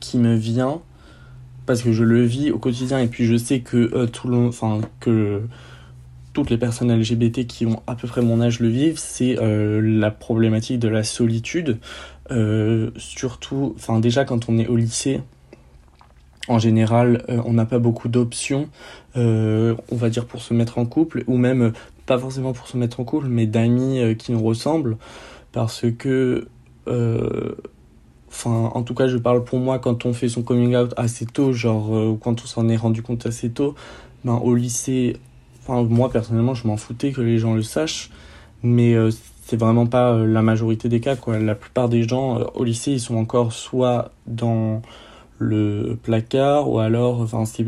qui 0.00 0.18
me 0.18 0.36
vient 0.36 0.80
parce 1.66 1.82
que 1.82 1.92
je 1.92 2.04
le 2.04 2.22
vis 2.22 2.50
au 2.50 2.58
quotidien 2.58 2.98
et 2.98 3.08
puis 3.08 3.26
je 3.26 3.36
sais 3.36 3.60
que 3.60 3.76
euh, 3.94 4.06
tout 4.06 4.28
le 4.28 4.36
enfin 4.36 4.80
que 5.00 5.42
toutes 6.38 6.50
les 6.50 6.58
personnes 6.58 6.92
LGBT 6.92 7.46
qui 7.46 7.66
ont 7.66 7.82
à 7.86 7.94
peu 7.94 8.06
près 8.06 8.22
mon 8.22 8.40
âge 8.40 8.60
le 8.60 8.68
vivent, 8.68 8.98
c'est 8.98 9.36
la 9.40 10.10
problématique 10.10 10.78
de 10.78 10.88
la 10.88 11.02
solitude. 11.02 11.78
surtout, 12.96 13.74
enfin 13.76 14.00
déjà 14.00 14.24
quand 14.24 14.48
on 14.48 14.58
est 14.58 14.68
au 14.68 14.76
lycée, 14.76 15.20
en 16.48 16.58
général, 16.58 17.24
euh, 17.28 17.40
on 17.44 17.52
n'a 17.52 17.66
pas 17.66 17.78
beaucoup 17.78 18.08
d'options, 18.08 18.68
euh, 19.16 19.74
on 19.90 19.96
va 19.96 20.08
dire 20.08 20.26
pour 20.26 20.40
se 20.40 20.54
mettre 20.54 20.78
en 20.78 20.86
couple, 20.86 21.24
ou 21.26 21.36
même 21.36 21.62
euh, 21.62 21.72
pas 22.06 22.18
forcément 22.18 22.52
pour 22.52 22.68
se 22.68 22.76
mettre 22.76 23.00
en 23.00 23.04
couple, 23.04 23.28
mais 23.28 23.46
d'amis 23.46 24.16
qui 24.16 24.32
nous 24.32 24.42
ressemblent, 24.42 24.96
parce 25.52 25.84
que, 25.98 26.48
enfin, 26.86 28.70
en 28.74 28.82
tout 28.82 28.94
cas, 28.94 29.08
je 29.08 29.18
parle 29.18 29.44
pour 29.44 29.58
moi 29.58 29.78
quand 29.78 30.06
on 30.06 30.14
fait 30.14 30.30
son 30.30 30.42
coming 30.42 30.74
out 30.74 30.94
assez 30.96 31.26
tôt, 31.26 31.52
genre 31.52 32.16
quand 32.18 32.42
on 32.42 32.46
s'en 32.46 32.66
est 32.70 32.76
rendu 32.76 33.02
compte 33.02 33.26
assez 33.26 33.50
tôt, 33.50 33.74
ben 34.24 34.40
au 34.42 34.54
lycée, 34.54 35.18
moi 35.68 36.10
personnellement, 36.10 36.54
je 36.54 36.66
m'en 36.66 36.76
foutais 36.76 37.12
que 37.12 37.20
les 37.20 37.38
gens 37.38 37.54
le 37.54 37.62
sachent, 37.62 38.10
mais 38.62 38.94
c'est 39.44 39.56
vraiment 39.56 39.86
pas 39.86 40.16
la 40.16 40.42
majorité 40.42 40.88
des 40.88 41.00
cas, 41.00 41.16
quoi. 41.16 41.38
La 41.38 41.54
plupart 41.54 41.88
des 41.88 42.02
gens 42.02 42.40
au 42.54 42.64
lycée, 42.64 42.92
ils 42.92 43.00
sont 43.00 43.16
encore 43.16 43.52
soit 43.52 44.10
dans 44.26 44.82
le 45.38 45.96
placard 46.02 46.68
ou 46.68 46.78
alors 46.78 47.20
enfin 47.20 47.44
c'est 47.44 47.66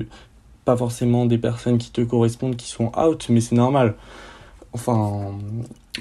pas 0.65 0.77
forcément 0.77 1.27
des 1.27 1.39
personnes 1.39 1.79
qui 1.79 1.91
te 1.91 2.01
correspondent 2.01 2.57
qui 2.57 2.69
sont 2.69 2.93
out 2.99 3.27
mais 3.29 3.41
c'est 3.41 3.55
normal 3.55 3.95
enfin 4.73 5.39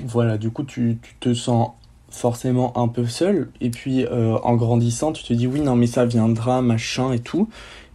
voilà 0.03 0.37
du 0.37 0.49
coup 0.49 0.63
tu, 0.63 0.97
tu, 1.01 1.15
te 1.19 1.33
sens 1.33 1.71
forcément 2.09 2.75
un 2.77 2.87
peu 2.87 3.05
seul 3.05 3.51
et 3.61 3.69
puis 3.69 4.05
euh, 4.05 4.37
en 4.43 4.55
grandissant 4.55 5.11
tu 5.11 5.23
te 5.23 5.33
dis 5.33 5.47
oui 5.47 5.61
non 5.61 5.75
mais 5.75 5.87
ça 5.87 6.05
viendra 6.05 6.61
machin 6.61 7.11
et 7.11 7.19
tout 7.19 7.47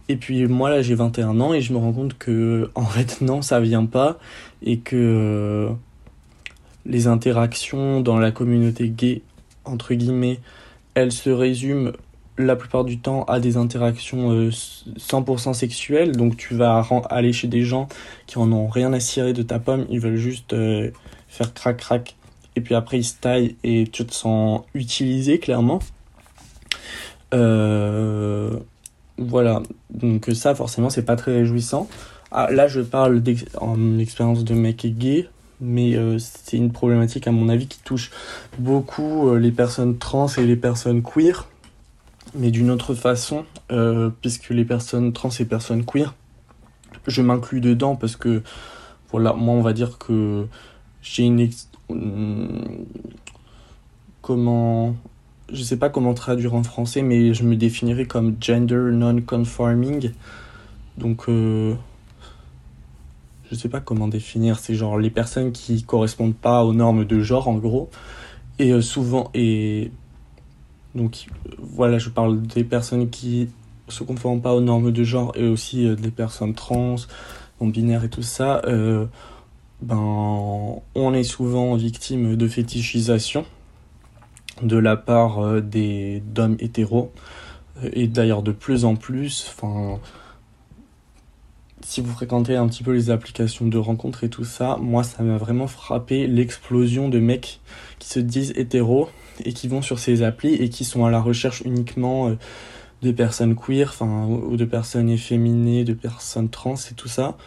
et 0.09 0.15
puis 0.15 0.47
moi 0.47 0.69
là 0.69 0.81
j'ai 0.81 0.95
21 0.95 1.39
ans 1.39 1.53
et 1.53 1.61
je 1.61 1.73
me 1.73 1.77
rends 1.77 1.93
compte 1.93 2.17
que 2.17 2.69
en 2.75 2.85
fait 2.85 3.21
non 3.21 3.41
ça 3.41 3.59
vient 3.59 3.85
pas 3.85 4.19
et 4.63 4.79
que 4.79 4.95
euh, 4.95 5.69
les 6.85 7.07
interactions 7.07 8.01
dans 8.01 8.17
la 8.17 8.31
communauté 8.31 8.89
gay 8.89 9.21
entre 9.65 9.93
guillemets 9.93 10.39
elles 10.93 11.11
se 11.11 11.29
résument 11.29 11.91
la 12.37 12.55
plupart 12.55 12.83
du 12.83 12.99
temps 12.99 13.23
à 13.25 13.39
des 13.39 13.57
interactions 13.57 14.49
100% 14.49 15.49
euh, 15.49 15.53
sexuelles. 15.53 16.15
Donc 16.15 16.37
tu 16.37 16.55
vas 16.55 16.85
aller 17.09 17.33
chez 17.33 17.47
des 17.47 17.63
gens 17.63 17.87
qui 18.27 18.37
en 18.37 18.51
ont 18.51 18.67
rien 18.67 18.91
à 18.93 18.99
cirer 18.99 19.33
de 19.33 19.41
ta 19.41 19.59
pomme, 19.59 19.85
ils 19.89 19.99
veulent 19.99 20.17
juste 20.17 20.53
euh, 20.53 20.91
faire 21.27 21.53
crac 21.53 21.77
crac. 21.77 22.15
Et 22.55 22.61
puis 22.61 22.75
après 22.75 22.99
ils 22.99 23.03
se 23.03 23.15
taillent 23.15 23.55
et 23.63 23.85
tu 23.91 24.05
te 24.05 24.13
sens 24.13 24.61
utilisé 24.73 25.39
clairement. 25.39 25.79
Euh, 27.33 28.59
voilà, 29.17 29.61
donc 29.89 30.29
ça 30.33 30.55
forcément 30.55 30.89
c'est 30.89 31.05
pas 31.05 31.15
très 31.15 31.33
réjouissant. 31.33 31.87
Ah, 32.31 32.51
là 32.51 32.67
je 32.67 32.81
parle 32.81 33.21
en 33.61 33.97
expérience 33.97 34.43
de 34.43 34.53
mec 34.53 34.85
gay, 34.97 35.29
mais 35.61 35.97
c'est 36.19 36.57
une 36.57 36.71
problématique 36.71 37.27
à 37.27 37.31
mon 37.31 37.49
avis 37.49 37.67
qui 37.67 37.79
touche 37.79 38.11
beaucoup 38.59 39.35
les 39.35 39.51
personnes 39.51 39.97
trans 39.97 40.27
et 40.27 40.45
les 40.45 40.57
personnes 40.57 41.01
queer 41.01 41.47
mais 42.35 42.51
d'une 42.51 42.69
autre 42.69 42.93
façon, 42.93 43.45
euh, 43.71 44.09
puisque 44.21 44.49
les 44.49 44.65
personnes 44.65 45.13
trans 45.13 45.29
et 45.39 45.45
personnes 45.45 45.85
queer, 45.85 46.13
je 47.07 47.21
m'inclus 47.21 47.61
dedans 47.61 47.95
parce 47.95 48.15
que, 48.15 48.41
voilà, 49.11 49.33
moi 49.33 49.53
on 49.53 49.61
va 49.61 49.73
dire 49.73 49.97
que 49.97 50.47
j'ai 51.01 51.23
une... 51.23 51.49
comment... 54.21 54.95
Je 55.51 55.61
sais 55.61 55.77
pas 55.77 55.89
comment 55.89 56.15
traduire 56.15 56.55
en 56.55 56.63
français, 56.63 57.03
mais 57.03 57.33
je 57.33 57.43
me 57.43 57.55
définirais 57.55 58.05
comme 58.05 58.35
gender 58.41 58.89
non-conforming. 58.91 60.11
Donc, 60.97 61.29
euh, 61.29 61.75
je 63.51 63.55
sais 63.55 63.69
pas 63.69 63.79
comment 63.79 64.07
définir. 64.07 64.57
C'est 64.57 64.73
genre 64.73 64.97
les 64.97 65.11
personnes 65.11 65.51
qui 65.51 65.83
correspondent 65.83 66.35
pas 66.35 66.63
aux 66.63 66.73
normes 66.73 67.05
de 67.05 67.19
genre, 67.21 67.47
en 67.47 67.57
gros. 67.57 67.89
Et 68.57 68.71
euh, 68.71 68.81
souvent, 68.81 69.29
et 69.35 69.91
donc 70.95 71.27
voilà, 71.59 71.99
je 71.99 72.09
parle 72.09 72.41
des 72.41 72.63
personnes 72.63 73.09
qui 73.09 73.49
se 73.87 74.03
conforment 74.03 74.41
pas 74.41 74.55
aux 74.55 74.61
normes 74.61 74.91
de 74.91 75.03
genre 75.03 75.31
et 75.35 75.47
aussi 75.47 75.85
euh, 75.85 75.95
des 75.95 76.09
personnes 76.09 76.55
trans, 76.55 76.95
non 77.61 77.67
binaires 77.67 78.03
et 78.03 78.09
tout 78.09 78.23
ça. 78.23 78.61
Ben, 79.81 80.81
on 80.95 81.13
est 81.13 81.23
souvent 81.23 81.75
victime 81.75 82.35
de 82.35 82.47
fétichisation 82.47 83.45
de 84.61 84.77
la 84.77 84.95
part 84.97 85.39
euh, 85.39 85.61
des 85.61 86.21
d'hommes 86.25 86.57
hétéros 86.59 87.11
et 87.83 88.07
d'ailleurs 88.07 88.41
de 88.41 88.51
plus 88.51 88.85
en 88.85 88.95
plus. 88.95 89.51
Enfin, 89.51 89.99
si 91.81 92.01
vous 92.01 92.11
fréquentez 92.11 92.55
un 92.55 92.67
petit 92.67 92.83
peu 92.83 92.93
les 92.93 93.09
applications 93.09 93.67
de 93.67 93.77
rencontres 93.77 94.23
et 94.23 94.29
tout 94.29 94.45
ça, 94.45 94.77
moi 94.81 95.03
ça 95.03 95.23
m'a 95.23 95.37
vraiment 95.37 95.67
frappé 95.67 96.25
l'explosion 96.27 97.09
de 97.09 97.19
mecs 97.19 97.59
qui 97.99 98.09
se 98.09 98.19
disent 98.19 98.53
hétéros 98.55 99.09
et 99.43 99.53
qui 99.53 99.67
vont 99.67 99.81
sur 99.81 99.99
ces 99.99 100.23
applis 100.23 100.53
et 100.55 100.69
qui 100.69 100.85
sont 100.85 101.05
à 101.05 101.11
la 101.11 101.21
recherche 101.21 101.61
uniquement 101.65 102.29
euh, 102.29 102.35
de 103.01 103.11
personnes 103.11 103.55
queer, 103.55 103.89
enfin, 103.89 104.25
ou 104.25 104.57
de 104.57 104.65
personnes 104.65 105.09
efféminées, 105.09 105.83
de 105.83 105.93
personnes 105.93 106.49
trans 106.49 106.75
et 106.75 106.93
tout 106.95 107.07
ça. 107.07 107.37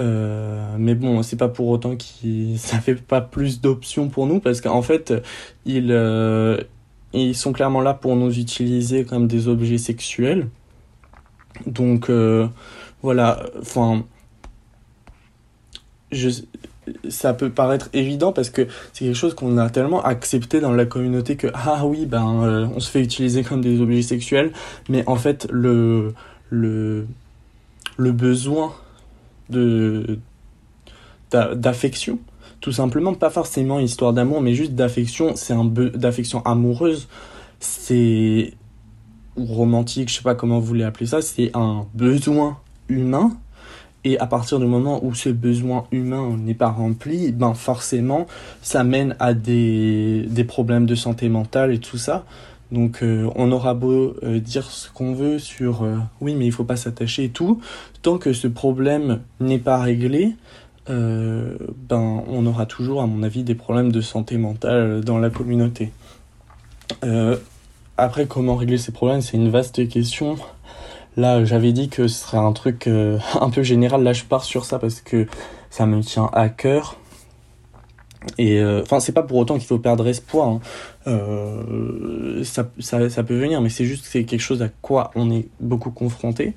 Euh, 0.00 0.76
mais 0.78 0.94
bon, 0.94 1.22
c'est 1.22 1.36
pas 1.36 1.48
pour 1.48 1.68
autant 1.68 1.96
que 1.96 2.56
ça 2.56 2.78
fait 2.80 2.94
pas 2.94 3.20
plus 3.20 3.60
d'options 3.60 4.08
pour 4.08 4.26
nous 4.26 4.40
parce 4.40 4.60
qu'en 4.60 4.82
fait, 4.82 5.12
ils, 5.64 5.90
euh, 5.90 6.60
ils 7.12 7.34
sont 7.34 7.52
clairement 7.52 7.80
là 7.80 7.94
pour 7.94 8.16
nous 8.16 8.38
utiliser 8.38 9.04
comme 9.04 9.26
des 9.26 9.48
objets 9.48 9.78
sexuels. 9.78 10.48
Donc 11.66 12.10
voilà, 13.02 13.42
enfin, 13.60 14.04
je, 16.12 16.30
ça 17.08 17.34
peut 17.34 17.50
paraître 17.50 17.88
évident 17.92 18.32
parce 18.32 18.50
que 18.50 18.66
c'est 18.92 19.04
quelque 19.04 19.16
chose 19.16 19.34
qu'on 19.34 19.58
a 19.58 19.70
tellement 19.70 20.02
accepté 20.02 20.60
dans 20.60 20.72
la 20.72 20.86
communauté 20.86 21.36
que 21.36 21.48
ah 21.54 21.86
oui 21.86 22.06
ben 22.06 22.42
euh, 22.42 22.66
on 22.74 22.80
se 22.80 22.90
fait 22.90 23.02
utiliser 23.02 23.42
comme 23.42 23.60
des 23.60 23.80
objets 23.80 24.02
sexuels 24.02 24.52
mais 24.88 25.04
en 25.06 25.16
fait 25.16 25.48
le 25.50 26.14
le 26.50 27.06
le 27.96 28.12
besoin 28.12 28.74
de 29.50 30.18
d'affection. 31.30 32.18
Tout 32.60 32.72
simplement 32.72 33.12
pas 33.14 33.30
forcément 33.30 33.78
histoire 33.78 34.12
d'amour 34.12 34.40
mais 34.40 34.54
juste 34.54 34.72
d'affection 34.72 35.36
c'est 35.36 35.52
un 35.52 35.64
d'affection 35.64 36.44
amoureuse. 36.44 37.08
C'est 37.60 38.54
romantique 39.36 40.08
je 40.08 40.16
sais 40.16 40.22
pas 40.22 40.34
comment 40.34 40.58
vous 40.60 40.66
voulez 40.66 40.84
appeler 40.84 41.06
ça 41.06 41.20
c'est 41.20 41.50
un 41.54 41.86
besoin 41.94 42.58
humain. 42.88 43.36
Et 44.04 44.20
à 44.20 44.26
partir 44.26 44.60
du 44.60 44.66
moment 44.66 45.04
où 45.04 45.14
ce 45.14 45.30
besoin 45.30 45.88
humain 45.90 46.36
n'est 46.36 46.54
pas 46.54 46.68
rempli, 46.68 47.32
ben 47.32 47.54
forcément, 47.54 48.28
ça 48.62 48.84
mène 48.84 49.16
à 49.18 49.34
des, 49.34 50.26
des 50.28 50.44
problèmes 50.44 50.86
de 50.86 50.94
santé 50.94 51.28
mentale 51.28 51.72
et 51.72 51.80
tout 51.80 51.98
ça. 51.98 52.24
Donc 52.72 53.02
euh, 53.02 53.30
on 53.36 53.52
aura 53.52 53.74
beau 53.74 54.16
euh, 54.22 54.40
dire 54.40 54.70
ce 54.70 54.90
qu'on 54.90 55.14
veut 55.14 55.38
sur 55.38 55.84
euh, 55.84 55.96
oui 56.20 56.34
mais 56.34 56.46
il 56.46 56.52
faut 56.52 56.64
pas 56.64 56.76
s'attacher 56.76 57.24
et 57.24 57.28
tout, 57.28 57.60
tant 58.02 58.18
que 58.18 58.32
ce 58.32 58.48
problème 58.48 59.20
n'est 59.40 59.58
pas 59.58 59.78
réglé, 59.78 60.34
ben 60.88 62.22
on 62.28 62.46
aura 62.46 62.64
toujours 62.64 63.02
à 63.02 63.06
mon 63.08 63.24
avis 63.24 63.42
des 63.42 63.56
problèmes 63.56 63.90
de 63.90 64.00
santé 64.00 64.36
mentale 64.36 65.00
dans 65.04 65.18
la 65.18 65.30
communauté. 65.30 65.90
après 67.96 68.26
comment 68.26 68.54
régler 68.54 68.78
ces 68.78 68.92
problèmes 68.92 69.20
c'est 69.20 69.36
une 69.36 69.50
vaste 69.50 69.88
question. 69.88 70.36
Là, 71.16 71.44
j'avais 71.46 71.72
dit 71.72 71.88
que 71.88 72.08
ce 72.08 72.20
serait 72.20 72.38
un 72.38 72.52
truc 72.52 72.86
un 73.40 73.50
peu 73.50 73.62
général. 73.64 74.04
Là, 74.04 74.12
je 74.12 74.24
pars 74.24 74.44
sur 74.44 74.64
ça 74.64 74.78
parce 74.78 75.00
que 75.00 75.26
ça 75.70 75.86
me 75.86 76.02
tient 76.02 76.30
à 76.32 76.48
cœur. 76.50 76.98
Et 78.38 78.60
euh, 78.60 78.82
enfin, 78.82 79.00
c'est 79.00 79.12
pas 79.12 79.22
pour 79.22 79.38
autant 79.38 79.54
qu'il 79.54 79.66
faut 79.66 79.78
perdre 79.78 80.06
espoir. 80.06 80.48
Hein. 80.48 80.60
Euh, 81.06 82.44
ça, 82.44 82.68
ça, 82.78 83.08
ça, 83.08 83.22
peut 83.22 83.38
venir, 83.38 83.60
mais 83.60 83.68
c'est 83.68 83.84
juste 83.84 84.02
que 84.02 84.08
c'est 84.08 84.24
quelque 84.24 84.40
chose 84.40 84.62
à 84.62 84.68
quoi 84.68 85.10
on 85.14 85.30
est 85.30 85.48
beaucoup 85.60 85.90
confronté. 85.90 86.54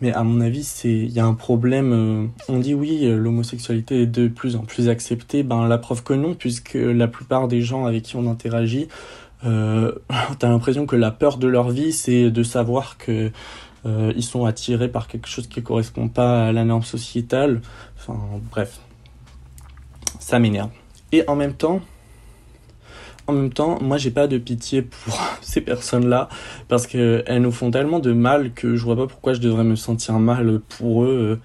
Mais 0.00 0.12
à 0.12 0.22
mon 0.22 0.40
avis, 0.40 0.62
c'est 0.62 0.92
il 0.92 1.10
y 1.10 1.18
a 1.18 1.26
un 1.26 1.34
problème. 1.34 2.30
on 2.48 2.58
dit 2.58 2.74
oui, 2.74 3.04
l'homosexualité 3.04 4.02
est 4.02 4.06
de 4.06 4.28
plus 4.28 4.54
en 4.54 4.60
plus 4.60 4.88
acceptée. 4.88 5.42
Ben 5.42 5.66
la 5.66 5.78
preuve 5.78 6.04
que 6.04 6.12
non, 6.14 6.34
puisque 6.34 6.74
la 6.74 7.08
plupart 7.08 7.48
des 7.48 7.62
gens 7.62 7.84
avec 7.84 8.04
qui 8.04 8.14
on 8.14 8.30
interagit, 8.30 8.86
euh, 9.44 9.92
t'as 10.38 10.48
l'impression 10.48 10.86
que 10.86 10.96
la 10.96 11.10
peur 11.10 11.38
de 11.38 11.48
leur 11.48 11.70
vie, 11.70 11.92
c'est 11.92 12.30
de 12.30 12.42
savoir 12.42 12.98
que 12.98 13.30
euh, 13.86 14.12
ils 14.16 14.24
sont 14.24 14.44
attirés 14.44 14.88
par 14.88 15.08
quelque 15.08 15.28
chose 15.28 15.46
qui 15.46 15.62
correspond 15.62 16.08
pas 16.08 16.48
à 16.48 16.52
la 16.52 16.64
norme 16.64 16.82
sociétale. 16.82 17.60
Enfin, 17.96 18.18
bref, 18.50 18.80
ça 20.18 20.38
m'énerve. 20.38 20.70
Et 21.12 21.28
en 21.28 21.36
même 21.36 21.54
temps, 21.54 21.80
en 23.26 23.32
même 23.32 23.52
temps, 23.52 23.78
moi 23.82 23.98
j'ai 23.98 24.10
pas 24.10 24.26
de 24.26 24.38
pitié 24.38 24.82
pour 24.82 25.20
ces 25.42 25.60
personnes-là 25.60 26.28
parce 26.68 26.86
qu'elles 26.86 27.42
nous 27.42 27.52
font 27.52 27.70
tellement 27.70 28.00
de 28.00 28.12
mal 28.12 28.52
que 28.52 28.76
je 28.76 28.84
vois 28.84 28.96
pas 28.96 29.06
pourquoi 29.06 29.34
je 29.34 29.40
devrais 29.40 29.64
me 29.64 29.76
sentir 29.76 30.18
mal 30.18 30.60
pour 30.60 31.04
eux. 31.04 31.38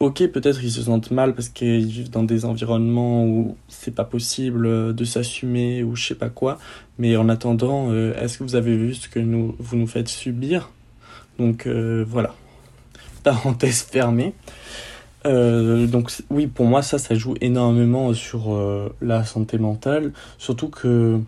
Ok, 0.00 0.26
peut-être 0.26 0.62
ils 0.62 0.70
se 0.72 0.82
sentent 0.82 1.12
mal 1.12 1.34
parce 1.34 1.48
qu'ils 1.48 1.86
vivent 1.86 2.10
dans 2.10 2.24
des 2.24 2.44
environnements 2.44 3.24
où 3.26 3.56
c'est 3.68 3.94
pas 3.94 4.04
possible 4.04 4.94
de 4.94 5.04
s'assumer 5.04 5.82
ou 5.82 5.94
je 5.94 6.08
sais 6.08 6.14
pas 6.14 6.30
quoi. 6.30 6.58
Mais 6.98 7.16
en 7.16 7.28
attendant, 7.28 7.90
euh, 7.90 8.12
est-ce 8.20 8.38
que 8.38 8.44
vous 8.44 8.56
avez 8.56 8.76
vu 8.76 8.94
ce 8.94 9.08
que 9.08 9.20
nous, 9.20 9.54
vous 9.58 9.76
nous 9.76 9.86
faites 9.86 10.08
subir? 10.08 10.70
Donc 11.38 11.66
euh, 11.66 12.04
voilà. 12.06 12.34
Parenthèse 13.22 13.82
fermée. 13.82 14.34
Euh, 15.26 15.86
donc 15.86 16.12
oui, 16.30 16.46
pour 16.46 16.66
moi, 16.66 16.82
ça, 16.82 16.98
ça 16.98 17.14
joue 17.14 17.34
énormément 17.40 18.12
sur 18.14 18.56
la 19.00 19.24
santé 19.24 19.58
mentale. 19.58 20.12
Surtout 20.38 20.68
que... 20.68 21.18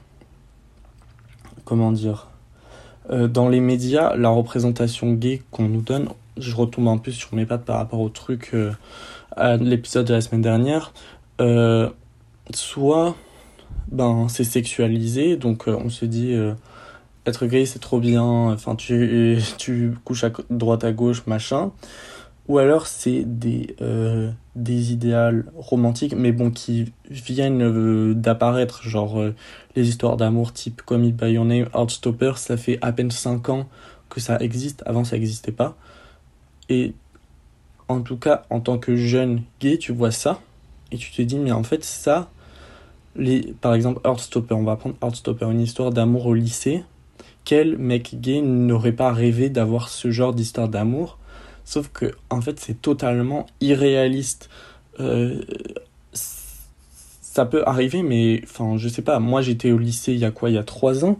Comment 1.64 1.90
dire 1.90 2.28
Dans 3.10 3.48
les 3.48 3.60
médias, 3.60 4.14
la 4.14 4.28
représentation 4.28 5.12
gay 5.14 5.42
qu'on 5.50 5.68
nous 5.68 5.80
donne, 5.80 6.08
je 6.36 6.54
retombe 6.54 6.86
un 6.88 6.98
peu 6.98 7.10
sur 7.10 7.34
mes 7.34 7.44
pattes 7.44 7.64
par 7.64 7.78
rapport 7.78 8.00
au 8.00 8.08
truc 8.08 8.54
à 9.36 9.56
l'épisode 9.56 10.06
de 10.06 10.14
la 10.14 10.20
semaine 10.20 10.42
dernière. 10.42 10.92
soit 12.54 13.16
ben 13.90 14.26
c'est 14.28 14.44
sexualisé 14.44 15.36
donc 15.36 15.68
euh, 15.68 15.76
on 15.82 15.90
se 15.90 16.04
dit 16.04 16.32
euh, 16.32 16.54
être 17.24 17.46
gay 17.46 17.66
c'est 17.66 17.78
trop 17.78 18.00
bien 18.00 18.22
enfin 18.22 18.74
tu 18.74 19.38
tu 19.58 19.92
couches 20.04 20.24
à 20.24 20.30
droite 20.50 20.84
à 20.84 20.92
gauche 20.92 21.26
machin 21.26 21.70
ou 22.48 22.58
alors 22.58 22.86
c'est 22.86 23.22
des 23.24 23.74
euh, 23.80 24.30
des 24.54 24.92
idéaux 24.92 25.42
romantiques 25.56 26.14
mais 26.14 26.32
bon 26.32 26.50
qui 26.50 26.92
viennent 27.10 28.14
d'apparaître. 28.14 28.82
Genre 28.82 29.20
les 29.74 29.88
histoires 29.88 30.16
d'amour 30.16 30.52
type 30.52 30.82
Come 30.82 31.04
It 31.04 31.16
By 31.16 31.32
Your 31.32 31.44
Name 31.44 31.68
Heartstopper 31.74 32.32
ça 32.36 32.56
fait 32.56 32.78
à 32.82 32.92
peine 32.92 33.10
5 33.10 33.48
ans 33.48 33.68
que 34.08 34.20
ça 34.20 34.38
existe. 34.38 34.82
Avant 34.86 35.04
ça 35.04 35.16
n'existait 35.16 35.52
pas. 35.52 35.76
Et 36.68 36.94
en 37.88 38.00
tout 38.00 38.16
cas 38.16 38.44
en 38.50 38.60
tant 38.60 38.78
que 38.78 38.96
jeune 38.96 39.42
gay 39.60 39.78
tu 39.78 39.92
vois 39.92 40.10
ça 40.10 40.40
et 40.92 40.96
tu 40.96 41.10
te 41.10 41.22
dis 41.22 41.38
mais 41.38 41.52
en 41.52 41.62
fait 41.62 41.84
ça 41.84 42.30
les, 43.18 43.54
par 43.60 43.74
exemple, 43.74 44.00
Heartstopper, 44.04 44.54
on 44.54 44.64
va 44.64 44.76
prendre 44.76 44.96
Heartstopper, 45.02 45.46
une 45.46 45.60
histoire 45.60 45.90
d'amour 45.90 46.26
au 46.26 46.34
lycée. 46.34 46.84
Quel 47.44 47.78
mec 47.78 48.20
gay 48.20 48.42
n'aurait 48.42 48.92
pas 48.92 49.12
rêvé 49.12 49.48
d'avoir 49.48 49.88
ce 49.88 50.10
genre 50.10 50.34
d'histoire 50.34 50.68
d'amour 50.68 51.18
Sauf 51.66 51.88
que, 51.88 52.12
en 52.30 52.40
fait, 52.40 52.60
c'est 52.60 52.80
totalement 52.80 53.44
irréaliste. 53.60 54.48
Euh, 55.00 55.42
ça 56.12 57.44
peut 57.44 57.64
arriver, 57.66 58.02
mais 58.02 58.40
enfin, 58.44 58.78
je 58.78 58.88
sais 58.88 59.02
pas. 59.02 59.18
Moi, 59.18 59.42
j'étais 59.42 59.72
au 59.72 59.78
lycée 59.78 60.12
il 60.12 60.20
y 60.20 60.24
a 60.24 60.30
quoi? 60.30 60.48
Il 60.48 60.54
y 60.54 60.58
a 60.58 60.64
trois 60.64 61.04
ans. 61.04 61.18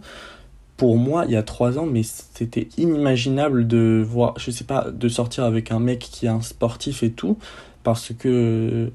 Pour 0.77 0.97
moi, 0.97 1.25
il 1.25 1.31
y 1.31 1.35
a 1.35 1.43
trois 1.43 1.77
ans, 1.77 1.85
mais 1.85 2.01
c'était 2.03 2.69
inimaginable 2.77 3.67
de 3.67 4.03
voir, 4.07 4.35
je 4.39 4.49
sais 4.51 4.63
pas, 4.63 4.89
de 4.89 5.09
sortir 5.09 5.43
avec 5.43 5.71
un 5.71 5.79
mec 5.79 5.99
qui 5.99 6.27
est 6.27 6.29
un 6.29 6.41
sportif 6.41 7.03
et 7.03 7.11
tout, 7.11 7.37
parce 7.83 8.13
que 8.17 8.91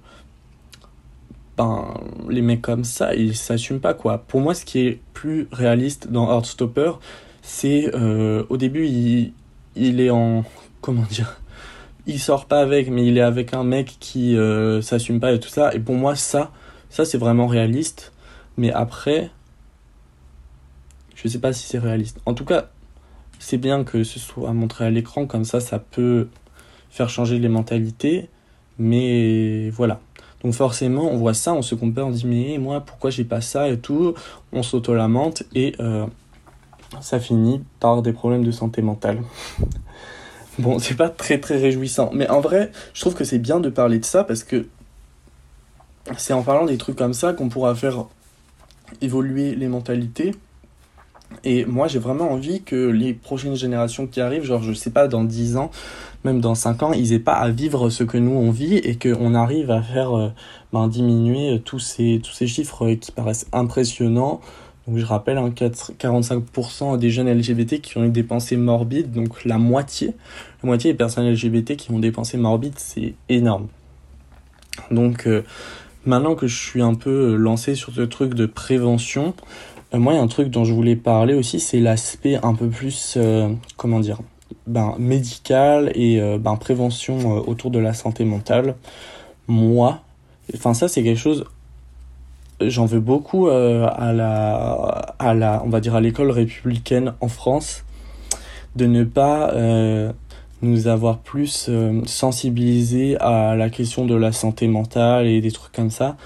ben, 1.58 1.94
les 2.30 2.40
mecs 2.40 2.62
comme 2.62 2.84
ça, 2.84 3.14
ils 3.14 3.36
s'assument 3.36 3.80
pas, 3.80 3.94
quoi. 3.94 4.18
Pour 4.18 4.40
moi, 4.40 4.54
ce 4.54 4.64
qui 4.64 4.78
est 4.80 5.00
plus 5.12 5.48
réaliste 5.52 6.08
dans 6.10 6.30
Heartstopper, 6.30 6.92
c'est 7.42 7.94
euh, 7.94 8.44
au 8.48 8.56
début, 8.56 8.86
il, 8.86 9.32
il 9.76 10.00
est 10.00 10.10
en. 10.10 10.44
Comment 10.80 11.02
dire? 11.02 11.41
Il 12.06 12.18
sort 12.18 12.46
pas 12.46 12.60
avec, 12.60 12.90
mais 12.90 13.06
il 13.06 13.18
est 13.18 13.22
avec 13.22 13.54
un 13.54 13.64
mec 13.64 13.96
qui 14.00 14.36
euh, 14.36 14.82
s'assume 14.82 15.20
pas 15.20 15.32
et 15.32 15.40
tout 15.40 15.48
ça. 15.48 15.74
Et 15.74 15.78
pour 15.78 15.94
moi, 15.94 16.16
ça, 16.16 16.50
ça 16.90 17.04
c'est 17.04 17.18
vraiment 17.18 17.46
réaliste. 17.46 18.12
Mais 18.56 18.72
après, 18.72 19.30
je 21.14 21.28
sais 21.28 21.38
pas 21.38 21.52
si 21.52 21.66
c'est 21.66 21.78
réaliste. 21.78 22.20
En 22.26 22.34
tout 22.34 22.44
cas, 22.44 22.70
c'est 23.38 23.58
bien 23.58 23.84
que 23.84 24.04
ce 24.04 24.18
soit 24.18 24.52
montré 24.52 24.84
à 24.84 24.90
l'écran, 24.90 25.26
comme 25.26 25.44
ça, 25.44 25.60
ça 25.60 25.78
peut 25.78 26.28
faire 26.90 27.08
changer 27.08 27.38
les 27.38 27.48
mentalités. 27.48 28.28
Mais 28.78 29.70
voilà. 29.70 30.00
Donc 30.42 30.54
forcément, 30.54 31.10
on 31.10 31.16
voit 31.16 31.34
ça, 31.34 31.54
on 31.54 31.62
se 31.62 31.74
compare, 31.74 32.08
on 32.08 32.10
dit 32.10 32.26
mais 32.26 32.58
moi 32.58 32.80
pourquoi 32.80 33.10
j'ai 33.10 33.24
pas 33.24 33.40
ça 33.40 33.68
et 33.68 33.78
tout, 33.78 34.14
on 34.52 34.62
s'auto-lamente 34.62 35.44
et 35.54 35.74
euh, 35.78 36.06
ça 37.00 37.20
finit 37.20 37.62
par 37.78 38.02
des 38.02 38.12
problèmes 38.12 38.44
de 38.44 38.50
santé 38.50 38.82
mentale. 38.82 39.22
bon, 40.58 40.78
c'est 40.80 40.96
pas 40.96 41.08
très 41.08 41.38
très 41.38 41.58
réjouissant, 41.58 42.10
mais 42.12 42.28
en 42.28 42.40
vrai, 42.40 42.70
je 42.94 43.00
trouve 43.00 43.14
que 43.14 43.24
c'est 43.24 43.38
bien 43.38 43.60
de 43.60 43.70
parler 43.70 43.98
de 43.98 44.04
ça 44.04 44.24
parce 44.24 44.44
que 44.44 44.66
c'est 46.16 46.32
en 46.32 46.42
parlant 46.42 46.66
des 46.66 46.78
trucs 46.78 46.96
comme 46.96 47.14
ça 47.14 47.32
qu'on 47.32 47.48
pourra 47.48 47.74
faire 47.74 48.06
évoluer 49.00 49.54
les 49.54 49.68
mentalités 49.68 50.32
et 51.44 51.64
moi, 51.64 51.88
j'ai 51.88 51.98
vraiment 51.98 52.30
envie 52.30 52.62
que 52.62 52.88
les 52.88 53.14
prochaines 53.14 53.56
générations 53.56 54.06
qui 54.06 54.20
arrivent, 54.20 54.44
genre, 54.44 54.62
je 54.62 54.72
sais 54.72 54.90
pas, 54.90 55.08
dans 55.08 55.24
10 55.24 55.56
ans, 55.56 55.70
même 56.24 56.40
dans 56.40 56.54
5 56.54 56.82
ans, 56.82 56.92
ils 56.92 57.12
aient 57.12 57.18
pas 57.18 57.34
à 57.34 57.50
vivre 57.50 57.90
ce 57.90 58.04
que 58.04 58.18
nous 58.18 58.32
on 58.32 58.50
vit 58.50 58.76
et 58.76 58.96
qu'on 58.96 59.34
arrive 59.34 59.70
à 59.70 59.82
faire 59.82 60.16
euh, 60.16 60.28
ben, 60.72 60.88
diminuer 60.88 61.60
tous 61.64 61.80
ces, 61.80 62.20
tous 62.22 62.32
ces 62.32 62.46
chiffres 62.46 62.92
qui 62.94 63.12
paraissent 63.12 63.46
impressionnants. 63.52 64.40
Donc, 64.86 64.98
je 64.98 65.04
rappelle, 65.04 65.38
hein, 65.38 65.50
45% 65.50 66.98
des 66.98 67.10
jeunes 67.10 67.32
LGBT 67.32 67.80
qui 67.80 67.98
ont 67.98 68.04
eu 68.04 68.10
des 68.10 68.24
pensées 68.24 68.56
morbides, 68.56 69.12
donc 69.12 69.44
la 69.44 69.58
moitié, 69.58 70.14
la 70.62 70.66
moitié 70.66 70.92
des 70.92 70.96
personnes 70.96 71.30
LGBT 71.30 71.76
qui 71.76 71.92
ont 71.92 72.00
des 72.00 72.10
pensées 72.10 72.38
morbides, 72.38 72.78
c'est 72.78 73.14
énorme. 73.28 73.68
Donc, 74.90 75.26
euh, 75.26 75.42
maintenant 76.04 76.34
que 76.34 76.46
je 76.46 76.56
suis 76.56 76.82
un 76.82 76.94
peu 76.94 77.34
lancé 77.36 77.74
sur 77.74 77.92
ce 77.92 78.02
truc 78.02 78.34
de 78.34 78.46
prévention, 78.46 79.34
euh, 79.94 79.98
moi, 79.98 80.14
il 80.14 80.16
y 80.16 80.18
a 80.18 80.22
un 80.22 80.28
truc 80.28 80.48
dont 80.48 80.64
je 80.64 80.72
voulais 80.72 80.96
parler 80.96 81.34
aussi, 81.34 81.60
c'est 81.60 81.80
l'aspect 81.80 82.36
un 82.42 82.54
peu 82.54 82.68
plus, 82.68 83.14
euh, 83.16 83.48
comment 83.76 84.00
dire, 84.00 84.18
ben, 84.66 84.94
médical 84.98 85.92
et 85.94 86.20
euh, 86.20 86.38
ben, 86.38 86.56
prévention 86.56 87.38
autour 87.48 87.70
de 87.70 87.78
la 87.78 87.94
santé 87.94 88.24
mentale. 88.24 88.76
Moi, 89.48 90.00
enfin 90.54 90.74
ça 90.74 90.88
c'est 90.88 91.02
quelque 91.02 91.18
chose, 91.18 91.44
j'en 92.68 92.86
veux 92.86 93.00
beaucoup 93.00 93.48
à 93.48 94.12
la, 94.12 94.72
à 95.18 95.34
la, 95.34 95.62
on 95.64 95.68
va 95.68 95.80
dire 95.80 95.94
à 95.94 96.00
l'école 96.00 96.30
républicaine 96.30 97.14
en 97.20 97.28
France, 97.28 97.84
de 98.76 98.86
ne 98.86 99.04
pas 99.04 99.52
nous 100.62 100.86
avoir 100.86 101.18
plus 101.18 101.70
sensibilisés 102.06 103.16
à 103.18 103.56
la 103.56 103.70
question 103.70 104.06
de 104.06 104.14
la 104.14 104.32
santé 104.32 104.68
mentale 104.68 105.26
et 105.26 105.40
des 105.40 105.50
trucs 105.50 105.72
comme 105.72 105.90
ça 105.90 106.16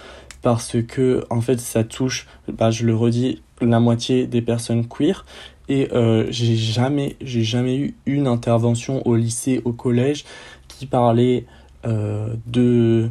parce 0.43 0.77
que 0.87 1.25
en 1.29 1.41
fait 1.41 1.59
ça 1.59 1.83
touche 1.83 2.29
bah, 2.47 2.71
je 2.71 2.87
le 2.87 2.95
redis 2.95 3.43
la 3.61 3.81
moitié 3.81 4.27
des 4.27 4.43
personnes 4.43 4.87
queer. 4.87 5.25
Et 5.69 5.89
euh, 5.93 6.27
j'ai 6.31 6.55
jamais 6.55 7.17
j'ai 7.21 7.43
jamais 7.43 7.77
eu 7.77 7.95
une 8.07 8.29
intervention 8.29 9.05
au 9.07 9.17
lycée 9.17 9.61
au 9.65 9.73
collège 9.73 10.25
qui 10.69 10.87
parlait 10.87 11.47
euh, 11.85 12.35
de 12.47 13.11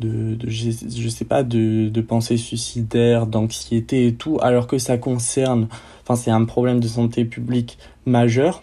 de, 0.00 0.34
de 0.34 0.50
je, 0.50 0.70
je, 0.70 1.08
sais 1.08 1.24
pas 1.24 1.42
de, 1.42 1.88
de 1.88 2.00
pensée 2.00 2.36
suicidaire 2.36 3.26
d'anxiété 3.26 4.06
et 4.06 4.14
tout 4.14 4.38
alors 4.42 4.66
que 4.66 4.78
ça 4.78 4.98
concerne 4.98 5.68
enfin 6.02 6.16
c'est 6.16 6.30
un 6.30 6.44
problème 6.44 6.80
de 6.80 6.88
santé 6.88 7.24
publique 7.24 7.78
majeur. 8.06 8.62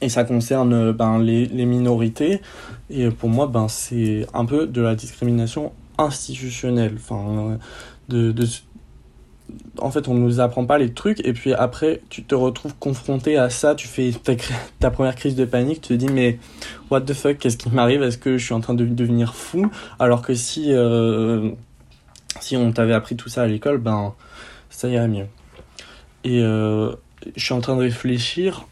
Et 0.00 0.08
ça 0.08 0.22
concerne 0.22 0.92
ben 0.92 1.18
les, 1.18 1.46
les 1.46 1.66
minorités. 1.66 2.40
Et 2.90 3.08
pour 3.08 3.28
moi 3.28 3.46
ben 3.46 3.68
c'est 3.68 4.26
un 4.32 4.44
peu 4.44 4.66
de 4.66 4.80
la 4.80 4.94
discrimination 4.94 5.72
institutionnelle. 5.98 6.94
Enfin 6.96 7.58
de 8.08 8.32
en 9.80 9.90
fait, 9.90 10.08
on 10.08 10.14
nous 10.14 10.40
apprend 10.40 10.66
pas 10.66 10.78
les 10.78 10.92
trucs, 10.92 11.24
et 11.26 11.32
puis 11.32 11.52
après, 11.54 12.00
tu 12.10 12.24
te 12.24 12.34
retrouves 12.34 12.74
confronté 12.78 13.36
à 13.36 13.50
ça, 13.50 13.74
tu 13.74 13.88
fais 13.88 14.12
ta, 14.80 14.90
première 14.90 15.14
crise 15.14 15.34
de 15.34 15.44
panique, 15.44 15.80
tu 15.80 15.88
te 15.88 15.94
dis, 15.94 16.08
mais 16.08 16.38
what 16.90 17.02
the 17.02 17.12
fuck, 17.12 17.38
qu'est-ce 17.38 17.56
qui 17.56 17.70
m'arrive? 17.70 18.02
Est-ce 18.02 18.18
que 18.18 18.38
je 18.38 18.44
suis 18.44 18.54
en 18.54 18.60
train 18.60 18.74
de 18.74 18.84
devenir 18.84 19.34
fou? 19.34 19.70
Alors 19.98 20.22
que 20.22 20.34
si, 20.34 20.72
euh, 20.72 21.50
si 22.40 22.56
on 22.56 22.72
t'avait 22.72 22.94
appris 22.94 23.16
tout 23.16 23.28
ça 23.28 23.42
à 23.42 23.46
l'école, 23.46 23.78
ben, 23.78 24.14
ça 24.70 24.88
irait 24.88 25.08
mieux. 25.08 25.26
Et 26.24 26.42
euh, 26.42 26.92
je 27.36 27.44
suis 27.44 27.54
en 27.54 27.60
train 27.60 27.76
de 27.76 27.82
réfléchir. 27.82 28.66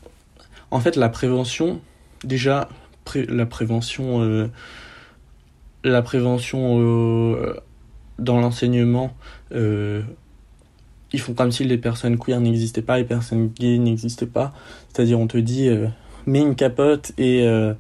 En 0.71 0.81
fait, 0.81 0.97
la 0.97 1.09
prévention, 1.09 1.81
déjà, 2.25 2.69
la 3.15 3.47
prévention, 3.47 4.23
euh, 4.23 4.51
la 5.85 6.03
prévention 6.03 6.81
dans 8.19 8.41
l'enseignement, 8.41 9.15
ils 11.13 11.21
font 11.21 11.35
comme 11.35 11.53
si 11.53 11.65
les 11.65 11.79
personnes 11.79 12.19
queer 12.19 12.41
n'existaient 12.41 12.83
pas, 12.83 12.99
les 12.99 13.05
personnes 13.05 13.49
gays 13.49 13.79
n'existaient 13.79 14.27
pas. 14.27 14.53
C'est-à-dire, 14.93 15.19
on 15.21 15.27
te 15.27 15.39
dit, 15.39 15.69
euh, 15.69 15.87
mets 16.27 16.41
une 16.41 16.55
capote 16.55 17.13
et 17.19 17.47
euh, 17.47 17.75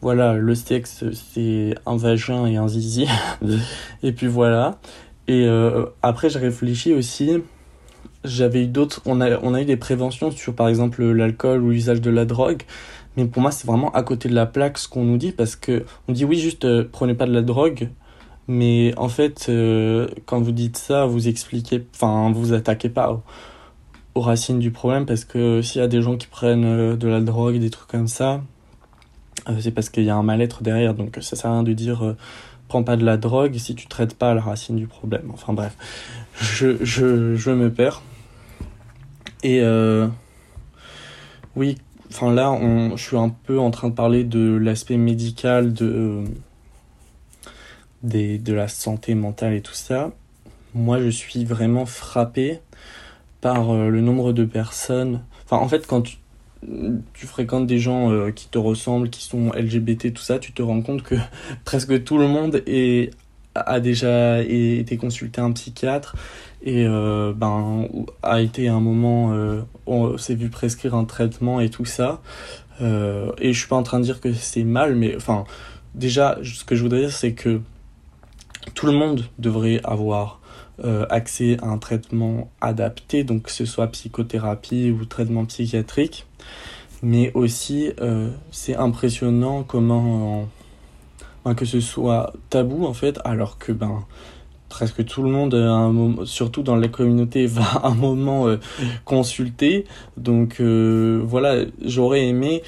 voilà, 0.00 0.34
le 0.34 0.54
sexe, 0.54 1.04
c'est 1.12 1.74
un 1.86 1.96
vagin 1.96 2.46
et 2.46 2.56
un 2.56 2.68
zizi. 2.68 3.06
et 4.02 4.12
puis 4.12 4.26
voilà. 4.26 4.78
Et 5.28 5.44
euh, 5.46 5.86
après, 6.02 6.30
j'ai 6.30 6.38
réfléchi 6.38 6.92
aussi. 6.92 7.42
J'avais 8.24 8.64
eu 8.64 8.66
d'autres. 8.66 9.02
On 9.06 9.20
a, 9.20 9.38
on 9.42 9.54
a 9.54 9.62
eu 9.62 9.64
des 9.64 9.76
préventions 9.76 10.30
sur, 10.30 10.54
par 10.54 10.68
exemple, 10.68 11.04
l'alcool 11.04 11.62
ou 11.62 11.70
l'usage 11.70 12.00
de 12.00 12.10
la 12.10 12.24
drogue. 12.24 12.62
Mais 13.16 13.24
pour 13.26 13.42
moi, 13.42 13.50
c'est 13.50 13.66
vraiment 13.66 13.90
à 13.92 14.02
côté 14.02 14.28
de 14.28 14.34
la 14.34 14.46
plaque 14.46 14.78
ce 14.78 14.88
qu'on 14.88 15.04
nous 15.04 15.16
dit 15.16 15.32
parce 15.32 15.56
que 15.56 15.84
on 16.08 16.12
dit 16.12 16.24
oui, 16.24 16.38
juste 16.38 16.66
prenez 16.90 17.14
pas 17.14 17.26
de 17.26 17.32
la 17.32 17.42
drogue, 17.42 17.88
Mais 18.50 18.92
en 18.96 19.08
fait, 19.08 19.46
euh, 19.48 20.08
quand 20.26 20.40
vous 20.40 20.50
dites 20.50 20.76
ça, 20.76 21.06
vous 21.06 21.28
expliquez, 21.28 21.86
enfin, 21.94 22.32
vous 22.34 22.52
attaquez 22.52 22.88
pas 22.88 23.22
aux, 24.16 24.20
racines 24.20 24.58
du 24.58 24.72
problème 24.72 25.06
parce 25.06 25.24
que 25.24 25.62
s'il 25.62 25.80
y 25.80 25.84
a 25.84 25.86
des 25.86 26.02
gens 26.02 26.16
qui 26.16 26.26
prennent 26.26 26.64
euh, 26.64 26.96
de 26.96 27.06
la 27.06 27.20
drogue, 27.20 27.58
des 27.58 27.70
trucs 27.70 27.86
comme 27.86 28.08
ça, 28.08 28.42
euh, 29.48 29.56
c'est 29.60 29.70
parce 29.70 29.88
qu'il 29.88 30.02
y 30.02 30.10
a 30.10 30.16
un 30.16 30.24
mal-être 30.24 30.64
derrière. 30.64 30.94
Donc 30.94 31.16
ça 31.20 31.36
sert 31.36 31.48
à 31.48 31.52
rien 31.52 31.62
de 31.62 31.72
dire 31.72 32.16
prends 32.66 32.82
pas 32.82 32.96
de 32.96 33.04
la 33.04 33.16
drogue 33.16 33.56
si 33.56 33.76
tu 33.76 33.86
traites 33.86 34.18
pas 34.18 34.34
la 34.34 34.40
racine 34.40 34.74
du 34.74 34.88
problème. 34.88 35.30
Enfin 35.32 35.52
bref, 35.52 35.76
je, 36.34 36.84
je, 36.84 37.36
je 37.36 37.50
me 37.52 37.70
perds. 37.70 38.02
Et 39.44 39.62
oui, 41.54 41.78
enfin 42.10 42.32
là, 42.32 42.50
on, 42.50 42.96
je 42.96 43.02
suis 43.04 43.16
un 43.16 43.28
peu 43.28 43.60
en 43.60 43.70
train 43.70 43.90
de 43.90 43.94
parler 43.94 44.24
de 44.24 44.56
l'aspect 44.56 44.96
médical 44.96 45.72
de 45.72 46.24
des, 48.02 48.38
de 48.38 48.52
la 48.52 48.68
santé 48.68 49.14
mentale 49.14 49.54
et 49.54 49.60
tout 49.60 49.74
ça, 49.74 50.12
moi 50.74 51.00
je 51.00 51.08
suis 51.08 51.44
vraiment 51.44 51.86
frappé 51.86 52.60
par 53.40 53.70
euh, 53.70 53.88
le 53.88 54.00
nombre 54.00 54.32
de 54.32 54.44
personnes. 54.44 55.22
Enfin, 55.44 55.56
en 55.56 55.68
fait, 55.68 55.86
quand 55.86 56.02
tu, 56.02 56.16
fréquentes 57.26 57.66
des 57.66 57.78
gens 57.78 58.12
euh, 58.12 58.30
qui 58.30 58.48
te 58.48 58.58
ressemblent, 58.58 59.08
qui 59.08 59.22
sont 59.22 59.50
LGBT, 59.52 60.12
tout 60.12 60.22
ça, 60.22 60.38
tu 60.38 60.52
te 60.52 60.62
rends 60.62 60.82
compte 60.82 61.02
que 61.02 61.14
presque 61.64 62.04
tout 62.04 62.18
le 62.18 62.28
monde 62.28 62.62
est, 62.66 63.10
a 63.54 63.80
déjà 63.80 64.42
été 64.42 64.96
consulté 64.96 65.40
un 65.40 65.52
psychiatre 65.52 66.16
et 66.62 66.84
euh, 66.86 67.32
ben, 67.34 67.88
a 68.22 68.42
été 68.42 68.68
à 68.68 68.74
un 68.74 68.80
moment, 68.80 69.34
on 69.86 70.18
s'est 70.18 70.34
vu 70.34 70.50
prescrire 70.50 70.94
un 70.94 71.04
traitement 71.04 71.60
et 71.60 71.70
tout 71.70 71.86
ça. 71.86 72.20
et 72.80 73.52
je 73.52 73.58
suis 73.58 73.68
pas 73.68 73.76
en 73.76 73.82
train 73.82 73.98
de 73.98 74.04
dire 74.04 74.20
que 74.20 74.32
c'est 74.34 74.64
mal, 74.64 74.94
mais 74.94 75.16
enfin, 75.16 75.44
déjà, 75.94 76.38
ce 76.42 76.64
que 76.64 76.76
je 76.76 76.82
voudrais 76.82 77.00
dire, 77.00 77.12
c'est 77.12 77.32
que 77.32 77.60
tout 78.74 78.86
le 78.86 78.92
monde 78.92 79.24
devrait 79.38 79.80
avoir 79.84 80.40
euh, 80.82 81.04
accès 81.10 81.58
à 81.62 81.66
un 81.66 81.76
traitement 81.76 82.50
adapté, 82.62 83.22
donc 83.22 83.42
que 83.42 83.50
ce 83.50 83.66
soit 83.66 83.88
psychothérapie 83.88 84.90
ou 84.90 85.04
traitement 85.04 85.44
psychiatrique. 85.44 86.26
Mais 87.02 87.32
aussi, 87.34 87.92
euh, 88.00 88.30
c'est 88.50 88.76
impressionnant 88.76 89.62
comment 89.62 90.48
ben, 91.44 91.54
que 91.54 91.66
ce 91.66 91.80
soit 91.80 92.32
tabou 92.48 92.86
en 92.86 92.94
fait, 92.94 93.18
alors 93.24 93.58
que 93.58 93.72
ben 93.72 94.06
presque 94.70 95.04
tout 95.04 95.22
le 95.22 95.30
monde, 95.30 96.24
surtout 96.24 96.62
dans 96.62 96.76
la 96.76 96.88
communauté, 96.88 97.46
va 97.46 97.64
à 97.82 97.88
un 97.88 97.94
moment 97.94 98.48
euh, 98.48 98.56
consulter. 99.04 99.84
Donc 100.16 100.62
voilà, 100.62 101.64
j'aurais 101.84 102.26
aimé 102.26 102.62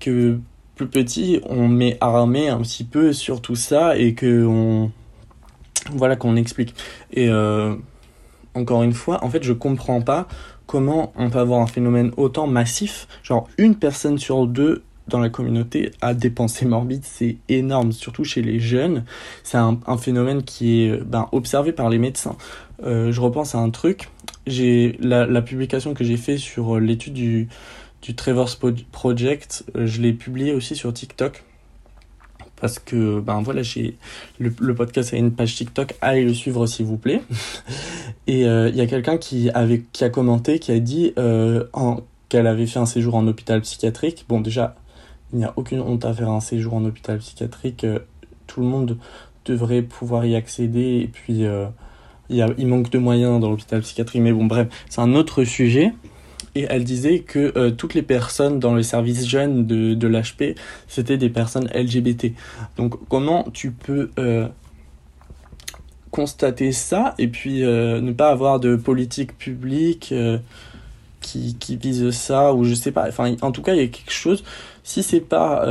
que 0.00 0.38
plus 0.74 0.86
petit, 0.88 1.40
on 1.44 1.68
met 1.68 1.98
armé 2.00 2.48
un 2.48 2.62
petit 2.62 2.84
peu 2.84 3.12
sur 3.12 3.42
tout 3.42 3.56
ça 3.56 3.98
et 3.98 4.14
que 4.14 4.46
on 4.46 4.90
voilà 5.90 6.16
qu'on 6.16 6.36
explique. 6.36 6.74
Et 7.12 7.28
euh, 7.28 7.74
encore 8.54 8.82
une 8.82 8.92
fois, 8.92 9.24
en 9.24 9.30
fait, 9.30 9.42
je 9.42 9.52
comprends 9.52 10.00
pas 10.00 10.28
comment 10.66 11.12
on 11.16 11.30
peut 11.30 11.38
avoir 11.38 11.60
un 11.60 11.66
phénomène 11.66 12.12
autant 12.16 12.46
massif, 12.46 13.08
genre 13.22 13.48
une 13.58 13.74
personne 13.74 14.18
sur 14.18 14.46
deux 14.46 14.82
dans 15.08 15.18
la 15.18 15.28
communauté 15.28 15.90
a 16.00 16.14
des 16.14 16.30
pensées 16.30 16.64
morbides, 16.64 17.04
c'est 17.04 17.36
énorme, 17.48 17.92
surtout 17.92 18.24
chez 18.24 18.40
les 18.40 18.60
jeunes. 18.60 19.04
C'est 19.42 19.58
un, 19.58 19.78
phénomène 19.98 20.44
qui 20.44 20.82
est 20.82 20.96
ben, 21.02 21.28
observé 21.32 21.72
par 21.72 21.90
les 21.90 21.98
médecins. 21.98 22.36
Euh, 22.84 23.10
je 23.10 23.20
repense 23.20 23.54
à 23.54 23.58
un 23.58 23.70
truc, 23.70 24.08
j'ai 24.46 24.96
la, 25.00 25.42
publication 25.42 25.92
que 25.94 26.04
j'ai 26.04 26.16
fait 26.16 26.38
sur 26.38 26.78
l'étude 26.78 27.14
du, 27.14 27.48
du 28.00 28.14
Trevor 28.14 28.48
Project, 28.92 29.64
euh, 29.76 29.86
je 29.86 30.00
l'ai 30.00 30.12
publiée 30.12 30.54
aussi 30.54 30.76
sur 30.76 30.92
TikTok 30.92 31.44
parce 32.62 32.78
que 32.78 33.18
ben 33.18 33.42
voilà 33.42 33.62
j'ai 33.62 33.96
le, 34.38 34.54
le, 34.60 34.74
podcast 34.76 35.12
a 35.12 35.16
une 35.16 35.32
page 35.32 35.56
TikTok 35.56 35.96
allez 36.00 36.24
le 36.24 36.32
suivre 36.32 36.64
s'il 36.66 36.86
vous 36.86 36.96
plaît. 36.96 37.20
Et 38.28 38.46
euh, 38.46 38.68
il 38.68 38.76
y 38.76 38.80
a 38.80 38.86
quelqu'un 38.86 39.18
qui 39.18 39.50
avait 39.50 39.82
qui 39.92 40.04
a 40.04 40.10
commenté 40.10 40.60
qui 40.60 40.70
a 40.70 40.78
dit 40.78 41.12
euh, 41.18 41.64
qu'elle 42.28 42.46
avait 42.46 42.66
fait 42.66 42.78
un 42.78 42.86
séjour 42.86 43.16
en 43.16 43.26
hôpital 43.26 43.60
psychiatrique. 43.62 44.26
Bon 44.28 44.40
déjà 44.40 44.76
il 45.32 45.40
n'y 45.40 45.44
a 45.44 45.52
aucune 45.56 45.80
honte 45.80 46.04
à 46.04 46.14
faire 46.14 46.30
un 46.30 46.38
séjour 46.38 46.74
en 46.74 46.84
hôpital 46.84 47.18
psychiatrique 47.18 47.82
euh, 47.82 47.98
tout 48.46 48.60
le 48.60 48.66
monde 48.66 48.96
devrait 49.44 49.82
pouvoir 49.82 50.24
y 50.24 50.36
accéder. 50.36 51.00
Et 51.00 51.08
puis 51.08 51.44
il, 52.30 52.36
y 52.36 52.42
a, 52.42 52.48
il 52.58 52.66
manque 52.68 52.90
de 52.90 52.98
moyens 52.98 53.40
dans 53.40 53.50
l'hôpital 53.50 53.80
psychiatrique. 53.80 54.22
Mais 54.22 54.32
bon 54.32 54.46
bref 54.46 54.68
c'est 54.88 55.00
un 55.00 55.16
autre 55.16 55.42
sujet 55.42 55.92
et 56.54 56.66
elle 56.68 56.84
disait 56.84 57.20
que 57.20 57.52
euh, 57.56 57.70
toutes 57.70 57.94
les 57.94 58.02
personnes 58.02 58.58
dans 58.58 58.74
le 58.74 58.82
service 58.82 59.26
jeune 59.26 59.66
de, 59.66 59.94
de 59.94 60.08
l'HP, 60.08 60.58
c'était 60.86 61.16
des 61.16 61.30
personnes 61.30 61.68
LGBT. 61.74 62.32
Donc 62.76 62.94
comment 63.08 63.46
tu 63.52 63.70
peux 63.70 64.10
euh, 64.18 64.48
constater 66.10 66.72
ça 66.72 67.14
et 67.18 67.28
puis 67.28 67.64
euh, 67.64 68.00
ne 68.00 68.12
pas 68.12 68.28
avoir 68.28 68.60
de 68.60 68.76
politique 68.76 69.38
publique 69.38 70.14
qui, 71.20 71.56
qui 71.58 71.76
vise 71.76 72.10
ça 72.10 72.52
ou 72.52 72.64
je 72.64 72.74
sais 72.74 72.92
pas. 72.92 73.08
Enfin, 73.08 73.34
en 73.40 73.52
tout 73.52 73.62
cas, 73.62 73.74
il 73.74 73.80
y 73.80 73.84
a 73.84 73.88
quelque 73.88 74.12
chose. 74.12 74.44
Si 74.84 75.02
c'est 75.02 75.20
pas 75.20 75.64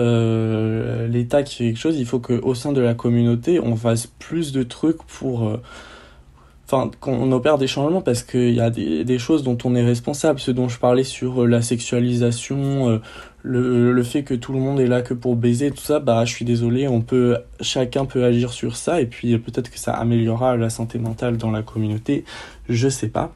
l'État 1.07 1.43
qui 1.43 1.57
fait 1.57 1.65
quelque 1.65 1.79
chose, 1.79 1.97
il 1.99 2.05
faut 2.05 2.19
qu'au 2.19 2.55
sein 2.55 2.71
de 2.71 2.81
la 2.81 2.95
communauté, 2.95 3.59
on 3.59 3.75
fasse 3.75 4.07
plus 4.07 4.51
de 4.51 4.63
trucs 4.63 5.03
pour 5.03 5.59
enfin 6.71 6.89
qu'on 6.99 7.31
opère 7.31 7.57
des 7.57 7.67
changements 7.67 8.01
parce 8.01 8.23
qu'il 8.23 8.53
y 8.53 8.61
a 8.61 8.69
des, 8.69 9.19
choses 9.19 9.43
dont 9.43 9.57
on 9.63 9.75
est 9.75 9.83
responsable. 9.83 10.39
Ce 10.39 10.51
dont 10.51 10.69
je 10.69 10.79
parlais 10.79 11.03
sur 11.03 11.43
euh, 11.43 11.47
la 11.47 11.61
sexualisation 11.61 12.89
euh, 12.89 13.01
le, 13.43 13.91
le, 13.91 14.03
fait 14.03 14.23
que 14.23 14.33
tout 14.33 14.53
le 14.53 14.59
monde 14.59 14.79
est 14.79 14.87
là 14.87 15.01
que 15.01 15.13
pour 15.13 15.35
baiser 15.35 15.71
tout 15.71 15.81
ça 15.81 15.99
bah 15.99 16.23
je 16.25 16.31
suis 16.31 16.45
désolé 16.45 16.87
on 16.87 17.01
peut 17.01 17.37
chacun 17.59 18.05
peut 18.05 18.23
agir 18.23 18.53
sur 18.53 18.77
ça. 18.77 19.01
Et 19.01 19.05
puis 19.05 19.37
peut-être 19.37 19.69
que 19.69 19.79
ça 19.79 19.93
améliorera 19.93 20.55
la 20.55 20.69
santé 20.69 20.99
mentale 20.99 21.37
dans 21.37 21.51
la 21.51 21.61
communauté. 21.61 22.23
Je 22.69 22.87
sais 22.87 23.09
pas. 23.09 23.33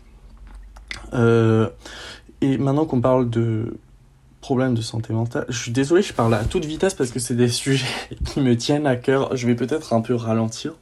Euh, 1.13 1.69
et 2.41 2.58
maintenant 2.58 2.86
qu'on 2.86 3.02
parle 3.02 3.30
de 3.30 3.78
problèmes 4.41 4.76
de 4.76 4.82
santé 4.82 5.12
mentale 5.12 5.45
je 5.50 5.58
suis 5.58 5.71
désolé 5.71 6.02
je 6.02 6.13
parle 6.13 6.34
à 6.34 6.43
toute 6.43 6.65
vitesse 6.65 6.93
parce 6.93 7.12
que 7.12 7.19
c'est 7.19 7.36
des 7.36 7.48
sujets 7.63 7.86
qui 8.26 8.39
me 8.39 8.56
tiennent 8.56 8.88
à 8.88 8.95
cœur. 8.95 9.36
Je 9.36 9.45
vais 9.45 9.56
peut-être 9.56 9.93
un 9.93 10.02
peu 10.02 10.15
ralentir 10.15 10.74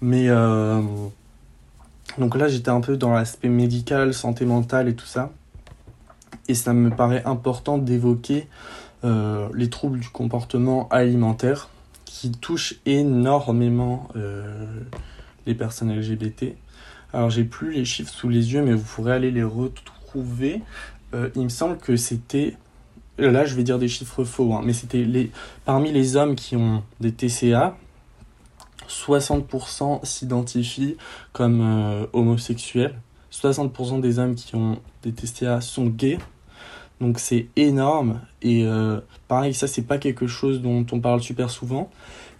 mais 0.00 0.28
euh, 0.28 0.80
donc 2.18 2.36
là, 2.36 2.48
j'étais 2.48 2.70
un 2.70 2.80
peu 2.80 2.96
dans 2.96 3.12
l'aspect 3.12 3.48
médical, 3.48 4.14
santé 4.14 4.44
mentale 4.44 4.88
et 4.88 4.94
tout 4.94 5.06
ça. 5.06 5.32
Et 6.46 6.54
ça 6.54 6.72
me 6.72 6.90
paraît 6.90 7.24
important 7.24 7.78
d'évoquer 7.78 8.48
euh, 9.04 9.48
les 9.54 9.68
troubles 9.68 10.00
du 10.00 10.08
comportement 10.08 10.88
alimentaire 10.88 11.68
qui 12.04 12.32
touchent 12.32 12.76
énormément 12.86 14.08
euh, 14.16 14.66
les 15.46 15.54
personnes 15.54 15.94
LGBT. 15.94 16.54
Alors 17.12 17.30
j'ai 17.30 17.44
plus 17.44 17.72
les 17.72 17.84
chiffres 17.84 18.12
sous 18.12 18.28
les 18.28 18.52
yeux, 18.52 18.62
mais 18.62 18.72
vous 18.72 18.84
pourrez 18.84 19.12
aller 19.12 19.30
les 19.30 19.42
retrouver. 19.42 20.62
Il 21.36 21.42
me 21.42 21.48
semble 21.48 21.78
que 21.78 21.96
c'était, 21.96 22.54
là 23.16 23.46
je 23.46 23.54
vais 23.54 23.62
dire 23.62 23.78
des 23.78 23.88
chiffres 23.88 24.24
faux, 24.24 24.52
hein, 24.52 24.60
mais 24.62 24.74
c'était 24.74 25.04
les, 25.04 25.30
parmi 25.64 25.90
les 25.90 26.16
hommes 26.16 26.34
qui 26.34 26.54
ont 26.54 26.82
des 27.00 27.12
TCA, 27.12 27.76
60% 28.88 30.04
s'identifient 30.04 30.96
comme 31.32 31.60
euh, 31.60 32.06
homosexuels. 32.12 32.94
60% 33.32 34.00
des 34.00 34.18
hommes 34.18 34.34
qui 34.34 34.56
ont 34.56 34.78
des 35.02 35.12
TCA 35.12 35.60
sont 35.60 35.86
gays. 35.86 36.18
Donc 37.00 37.18
c'est 37.18 37.46
énorme. 37.54 38.20
Et 38.42 38.64
euh, 38.64 39.00
pareil, 39.28 39.54
ça 39.54 39.68
c'est 39.68 39.82
pas 39.82 39.98
quelque 39.98 40.26
chose 40.26 40.60
dont 40.60 40.84
on 40.90 41.00
parle 41.00 41.20
super 41.20 41.50
souvent. 41.50 41.90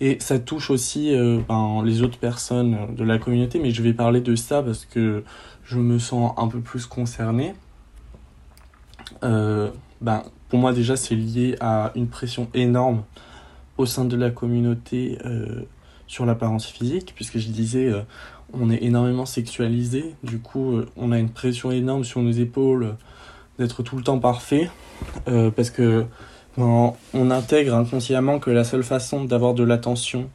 Et 0.01 0.19
ça 0.21 0.39
touche 0.39 0.71
aussi 0.71 1.15
euh, 1.15 1.41
ben, 1.49 1.83
les 1.85 2.03
autres 2.03 2.19
personnes 2.19 2.95
de 2.97 3.05
la 3.05 3.19
communauté. 3.19 3.61
Mais 3.61 3.71
je 3.71 3.83
vais 3.83 3.93
parler 3.93 4.21
de 4.21 4.35
ça 4.35 4.63
parce 4.63 4.85
que 4.85 5.23
je 5.65 5.79
me 5.79 5.99
sens 5.99 6.33
un 6.37 6.49
peu 6.49 6.61
plus 6.61 6.87
concerné. 6.87 7.55
ben, 9.23 10.23
pour 10.49 10.59
moi 10.59 10.73
déjà 10.73 10.97
c'est 10.97 11.15
lié 11.15 11.57
à 11.61 11.93
une 11.95 12.09
pression 12.09 12.49
énorme 12.55 13.03
au 13.77 13.85
sein 13.85 14.05
de 14.05 14.17
la 14.17 14.31
communauté 14.31 15.19
sur 16.09 16.27
l'apparence 16.27 16.67
physique, 16.67 17.13
puisque 17.15 17.39
je 17.39 17.49
disais, 17.49 17.87
euh, 17.87 18.01
on 18.53 18.71
est 18.71 18.83
énormément 18.83 19.27
sexualisé, 19.27 20.15
du 20.25 20.39
coup 20.39 20.79
euh, 20.79 20.87
on 20.97 21.13
a 21.13 21.19
une 21.19 21.29
pression 21.29 21.71
énorme 21.71 22.03
sur 22.03 22.21
nos 22.23 22.33
épaules 22.33 22.85
euh, 22.85 22.93
d'être 23.59 23.83
tout 23.83 23.97
le 23.97 24.03
temps 24.03 24.19
parfait, 24.19 24.71
parce 25.27 25.71
que 25.71 26.07
on, 26.57 26.95
intègre 27.31 27.75
inconsciemment 27.75 28.39
que 28.39 28.51
la 28.51 28.63
seule 28.63 28.85
façon 28.85 29.25
d'avoir 29.25 29.53
de 29.53 29.65
l'attention, 29.65 30.31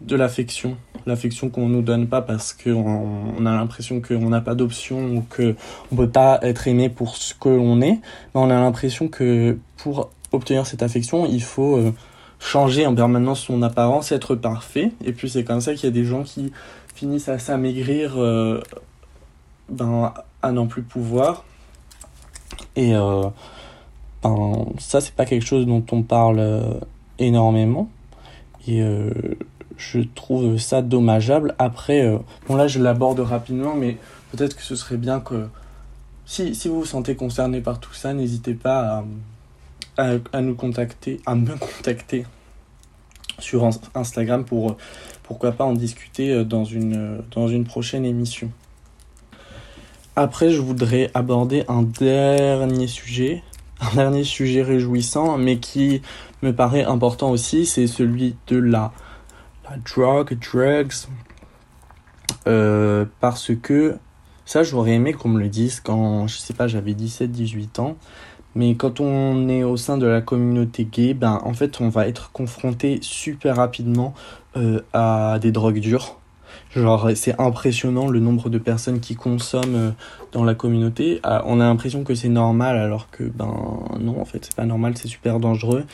de 0.00 0.16
l'affection, 0.16 0.78
l'affection 1.04 1.50
qu'on 1.50 1.68
nous 1.68 1.82
donne 1.82 2.06
pas 2.08 2.22
parce 2.22 2.54
qu'on 2.54 3.34
on 3.38 3.44
a 3.44 3.54
l'impression 3.54 4.00
qu'on 4.00 4.30
n'a 4.30 4.40
pas 4.40 4.54
d'option 4.54 5.16
ou 5.16 5.26
qu'on 5.28 5.54
ne 5.92 5.96
peut 5.96 6.08
pas 6.08 6.38
être 6.40 6.66
aimé 6.66 6.88
pour 6.88 7.16
ce 7.16 7.34
que 7.34 7.50
l'on 7.50 7.82
est, 7.82 8.00
ben, 8.32 8.40
on 8.40 8.50
a 8.50 8.54
l'impression 8.54 9.08
que 9.08 9.58
pour 9.76 10.10
obtenir 10.32 10.66
cette 10.66 10.82
affection, 10.82 11.26
il 11.26 11.42
faut 11.42 11.92
changer 12.44 12.86
en 12.86 12.94
permanence 12.94 13.40
son 13.40 13.62
apparence, 13.62 14.12
être 14.12 14.34
parfait. 14.34 14.92
Et 15.04 15.12
puis 15.12 15.30
c'est 15.30 15.44
comme 15.44 15.60
ça 15.60 15.74
qu'il 15.74 15.84
y 15.84 15.88
a 15.88 15.90
des 15.90 16.04
gens 16.04 16.22
qui 16.22 16.52
finissent 16.94 17.28
à 17.28 17.38
s'amaigrir, 17.38 18.14
euh, 18.18 18.60
ben, 19.70 20.12
à 20.42 20.52
n'en 20.52 20.66
plus 20.66 20.82
pouvoir. 20.82 21.44
Et 22.76 22.94
euh, 22.94 23.24
ben, 24.22 24.66
ça, 24.78 25.00
c'est 25.00 25.14
pas 25.14 25.24
quelque 25.24 25.46
chose 25.46 25.66
dont 25.66 25.84
on 25.90 26.02
parle 26.02 26.38
euh, 26.38 26.74
énormément. 27.18 27.88
Et 28.68 28.82
je 29.76 30.00
trouve 30.14 30.56
ça 30.56 30.80
dommageable. 30.80 31.54
Après, 31.58 32.18
bon 32.48 32.56
là 32.56 32.66
je 32.66 32.78
l'aborde 32.78 33.20
rapidement, 33.20 33.74
mais 33.74 33.98
peut-être 34.32 34.56
que 34.56 34.62
ce 34.62 34.74
serait 34.74 34.96
bien 34.96 35.20
que 35.20 35.48
si, 36.24 36.54
si 36.54 36.68
vous 36.68 36.80
vous 36.80 36.86
sentez 36.86 37.14
concerné 37.14 37.60
par 37.60 37.78
tout 37.78 37.92
ça, 37.92 38.14
n'hésitez 38.14 38.54
pas 38.54 38.80
à, 38.80 39.04
à, 39.96 40.40
nous 40.40 40.54
contacter, 40.54 41.20
à 41.26 41.34
me 41.34 41.56
contacter 41.56 42.26
sur 43.38 43.68
Instagram 43.94 44.44
pour 44.44 44.76
pourquoi 45.22 45.52
pas 45.52 45.64
en 45.64 45.74
discuter 45.74 46.44
dans 46.44 46.64
une, 46.64 47.22
dans 47.32 47.48
une 47.48 47.64
prochaine 47.64 48.04
émission. 48.04 48.50
Après, 50.16 50.50
je 50.50 50.60
voudrais 50.60 51.10
aborder 51.14 51.64
un 51.66 51.82
dernier 51.82 52.86
sujet, 52.86 53.42
un 53.80 53.96
dernier 53.96 54.22
sujet 54.22 54.62
réjouissant, 54.62 55.38
mais 55.38 55.58
qui 55.58 56.02
me 56.42 56.52
paraît 56.52 56.84
important 56.84 57.30
aussi, 57.30 57.66
c'est 57.66 57.88
celui 57.88 58.36
de 58.46 58.56
la, 58.56 58.92
la 59.68 59.76
drug, 59.78 60.38
drugs, 60.38 61.08
euh, 62.46 63.06
parce 63.20 63.52
que 63.60 63.96
ça, 64.46 64.62
j'aurais 64.62 64.92
aimé 64.92 65.14
qu'on 65.14 65.30
me 65.30 65.40
le 65.40 65.48
dise 65.48 65.80
quand, 65.80 66.28
je 66.28 66.36
sais 66.36 66.54
pas, 66.54 66.68
j'avais 66.68 66.92
17-18 66.92 67.80
ans. 67.80 67.96
Mais 68.54 68.74
quand 68.74 69.00
on 69.00 69.48
est 69.48 69.64
au 69.64 69.76
sein 69.76 69.98
de 69.98 70.06
la 70.06 70.20
communauté 70.20 70.84
gay, 70.84 71.14
ben 71.14 71.40
en 71.44 71.54
fait 71.54 71.80
on 71.80 71.88
va 71.88 72.06
être 72.06 72.32
confronté 72.32 72.98
super 73.02 73.56
rapidement 73.56 74.14
euh, 74.56 74.80
à 74.92 75.38
des 75.40 75.52
drogues 75.52 75.80
dures. 75.80 76.18
Genre, 76.74 77.10
c'est 77.14 77.40
impressionnant 77.40 78.08
le 78.08 78.18
nombre 78.18 78.48
de 78.48 78.58
personnes 78.58 79.00
qui 79.00 79.14
consomment 79.14 79.74
euh, 79.76 79.90
dans 80.32 80.44
la 80.44 80.54
communauté. 80.54 81.20
Ah, 81.22 81.42
on 81.46 81.60
a 81.60 81.64
l'impression 81.64 82.02
que 82.04 82.14
c'est 82.14 82.28
normal, 82.28 82.76
alors 82.76 83.10
que, 83.10 83.24
ben 83.24 83.54
non, 84.00 84.20
en 84.20 84.24
fait, 84.24 84.44
c'est 84.44 84.56
pas 84.56 84.64
normal, 84.64 84.94
c'est 84.96 85.08
super 85.08 85.38
dangereux. 85.38 85.84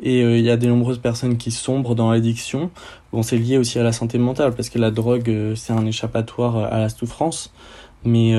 Et 0.00 0.22
euh, 0.22 0.38
il 0.38 0.44
y 0.44 0.50
a 0.50 0.56
de 0.56 0.66
nombreuses 0.66 0.98
personnes 0.98 1.36
qui 1.36 1.50
sombrent 1.50 1.94
dans 1.94 2.10
l'addiction. 2.10 2.70
Bon, 3.12 3.22
c'est 3.22 3.36
lié 3.36 3.58
aussi 3.58 3.78
à 3.78 3.82
la 3.82 3.92
santé 3.92 4.18
mentale, 4.18 4.54
parce 4.54 4.70
que 4.70 4.78
la 4.78 4.90
drogue, 4.90 5.28
euh, 5.28 5.54
c'est 5.54 5.72
un 5.72 5.84
échappatoire 5.84 6.56
à 6.56 6.78
la 6.78 6.88
souffrance. 6.88 7.52
Mais 8.04 8.34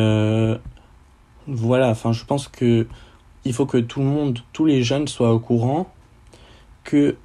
voilà, 1.48 1.90
enfin, 1.90 2.12
je 2.12 2.26
pense 2.26 2.48
que 2.48 2.88
il 3.46 3.54
faut 3.54 3.66
que 3.66 3.78
tout 3.78 4.00
le 4.00 4.06
monde, 4.06 4.40
tous 4.54 4.66
les 4.66 4.84
jeunes 4.84 5.08
soient 5.08 5.34
au 5.34 5.40
courant 5.40 5.92
que 6.84 7.16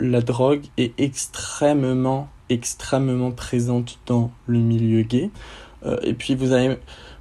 la 0.00 0.20
drogue 0.20 0.64
est 0.76 0.92
extrêmement 0.98 2.28
extrêmement 2.48 3.30
présente 3.30 3.98
dans 4.06 4.30
le 4.46 4.58
milieu 4.58 5.02
gay. 5.02 5.30
Euh, 5.84 5.98
et 6.02 6.14
puis 6.14 6.34
vous 6.34 6.52
avez 6.52 6.76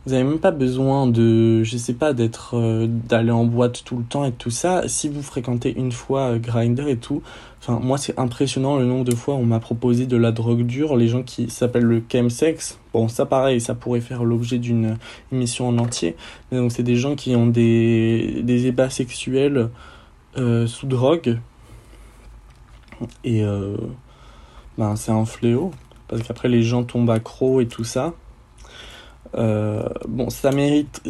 vous 0.07 0.13
avez 0.13 0.23
même 0.23 0.39
pas 0.39 0.51
besoin 0.51 1.05
de 1.05 1.63
je 1.63 1.77
sais 1.77 1.93
pas 1.93 2.13
d'être 2.13 2.55
euh, 2.55 2.87
d'aller 2.87 3.31
en 3.31 3.45
boîte 3.45 3.83
tout 3.83 3.97
le 3.97 4.03
temps 4.03 4.25
et 4.25 4.31
tout 4.31 4.49
ça 4.49 4.87
si 4.87 5.09
vous 5.09 5.21
fréquentez 5.21 5.77
une 5.77 5.91
fois 5.91 6.31
euh, 6.31 6.39
Grinder 6.39 6.89
et 6.89 6.97
tout 6.97 7.21
enfin 7.59 7.79
moi 7.79 7.97
c'est 7.97 8.17
impressionnant 8.17 8.77
le 8.77 8.85
nombre 8.85 9.03
de 9.03 9.13
fois 9.13 9.35
on 9.35 9.45
m'a 9.45 9.59
proposé 9.59 10.05
de 10.05 10.17
la 10.17 10.31
drogue 10.31 10.63
dure 10.63 10.95
les 10.95 11.07
gens 11.07 11.23
qui 11.23 11.49
s'appellent 11.49 11.83
le 11.83 12.01
chemsex 12.11 12.79
bon 12.93 13.07
ça 13.07 13.25
pareil 13.25 13.61
ça 13.61 13.75
pourrait 13.75 14.01
faire 14.01 14.23
l'objet 14.23 14.57
d'une 14.57 14.97
émission 15.31 15.67
en 15.67 15.77
entier 15.77 16.15
mais 16.51 16.57
donc 16.57 16.71
c'est 16.71 16.83
des 16.83 16.95
gens 16.95 17.15
qui 17.15 17.35
ont 17.35 17.47
des 17.47 18.41
des 18.43 18.67
ébats 18.67 18.89
sexuels 18.89 19.69
sous 20.67 20.85
drogue 20.85 21.39
et 23.23 23.43
ben, 24.77 24.95
c'est 24.95 25.11
un 25.11 25.25
fléau. 25.25 25.71
Parce 26.07 26.21
qu'après, 26.23 26.47
les 26.47 26.61
gens 26.61 26.83
tombent 26.83 27.09
accro 27.09 27.61
et 27.61 27.67
tout 27.67 27.83
ça. 27.83 28.13
Euh, 29.35 29.87
bon, 30.07 30.29
ça 30.29 30.51
mérite. 30.51 31.01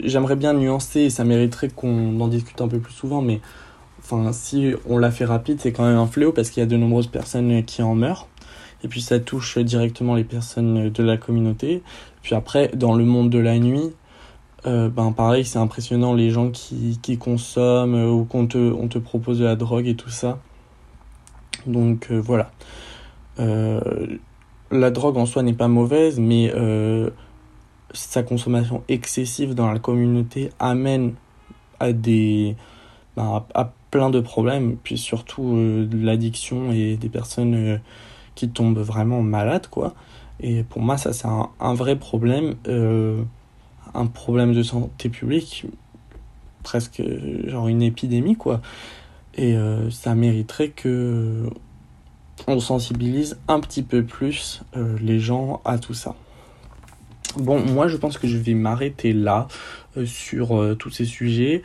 J'aimerais 0.00 0.36
bien 0.36 0.54
nuancer 0.54 1.00
et 1.00 1.10
ça 1.10 1.24
mériterait 1.24 1.68
qu'on 1.68 2.20
en 2.20 2.28
discute 2.28 2.60
un 2.60 2.68
peu 2.68 2.78
plus 2.78 2.92
souvent, 2.92 3.22
mais 3.22 3.40
enfin, 3.98 4.32
si 4.32 4.74
on 4.88 4.98
l'a 4.98 5.10
fait 5.10 5.24
rapide, 5.24 5.60
c'est 5.60 5.72
quand 5.72 5.84
même 5.84 5.98
un 5.98 6.06
fléau 6.06 6.32
parce 6.32 6.50
qu'il 6.50 6.60
y 6.60 6.64
a 6.64 6.66
de 6.66 6.76
nombreuses 6.76 7.08
personnes 7.08 7.64
qui 7.64 7.82
en 7.82 7.94
meurent. 7.94 8.28
Et 8.84 8.88
puis 8.88 9.00
ça 9.00 9.18
touche 9.18 9.58
directement 9.58 10.14
les 10.14 10.24
personnes 10.24 10.90
de 10.90 11.02
la 11.02 11.16
communauté. 11.16 11.82
Puis 12.22 12.34
après, 12.34 12.68
dans 12.74 12.94
le 12.94 13.04
monde 13.04 13.30
de 13.30 13.38
la 13.38 13.58
nuit, 13.58 13.92
euh, 14.66 14.88
ben 14.88 15.12
pareil, 15.12 15.44
c'est 15.44 15.58
impressionnant 15.58 16.14
les 16.14 16.30
gens 16.30 16.50
qui, 16.50 16.98
qui 17.02 17.18
consomment 17.18 18.04
ou 18.10 18.24
qu'on 18.24 18.46
te, 18.46 18.58
on 18.58 18.88
te 18.88 18.98
propose 18.98 19.38
de 19.38 19.44
la 19.44 19.56
drogue 19.56 19.86
et 19.86 19.96
tout 19.96 20.10
ça. 20.10 20.38
Donc 21.66 22.08
euh, 22.10 22.20
voilà. 22.20 22.50
La 24.72 24.90
drogue 24.90 25.16
en 25.16 25.26
soi 25.26 25.42
n'est 25.42 25.52
pas 25.52 25.68
mauvaise, 25.68 26.18
mais 26.18 26.52
sa 27.92 28.22
consommation 28.22 28.82
excessive 28.88 29.54
dans 29.54 29.70
la 29.70 29.78
communauté 29.78 30.50
amène 30.58 31.14
à 31.80 31.92
des 31.92 32.56
ben, 33.16 33.44
à, 33.54 33.72
plein 33.90 34.10
de 34.10 34.20
problèmes, 34.20 34.76
puis 34.82 34.98
surtout 34.98 35.54
euh, 35.56 35.88
l'addiction 35.92 36.72
et 36.72 36.96
des 36.96 37.08
personnes 37.08 37.80
qui 38.34 38.48
tombent 38.48 38.78
vraiment 38.78 39.22
malades, 39.22 39.68
quoi. 39.68 39.94
Et 40.40 40.64
pour 40.64 40.82
moi, 40.82 40.98
ça, 40.98 41.14
c'est 41.14 41.26
un, 41.26 41.74
vrai 41.74 41.96
problème, 41.96 42.56
un 42.66 44.06
problème 44.06 44.52
de 44.52 44.62
santé 44.62 45.08
publique, 45.08 45.64
presque 46.62 47.02
genre 47.46 47.68
une 47.68 47.80
épidémie, 47.80 48.36
quoi. 48.36 48.60
Et 49.38 49.56
ça 49.88 50.14
mériterait 50.14 50.68
que 50.68 51.48
on 52.46 52.60
sensibilise 52.60 53.38
un 53.48 53.60
petit 53.60 53.82
peu 53.82 54.04
plus 54.04 54.62
euh, 54.76 54.96
les 55.00 55.18
gens 55.18 55.60
à 55.64 55.78
tout 55.78 55.94
ça. 55.94 56.14
Bon, 57.36 57.60
moi 57.60 57.86
je 57.88 57.96
pense 57.96 58.16
que 58.18 58.26
je 58.26 58.38
vais 58.38 58.54
m'arrêter 58.54 59.12
là 59.12 59.46
euh, 59.96 60.06
sur 60.06 60.56
euh, 60.56 60.74
tous 60.74 60.90
ces 60.90 61.04
sujets. 61.04 61.62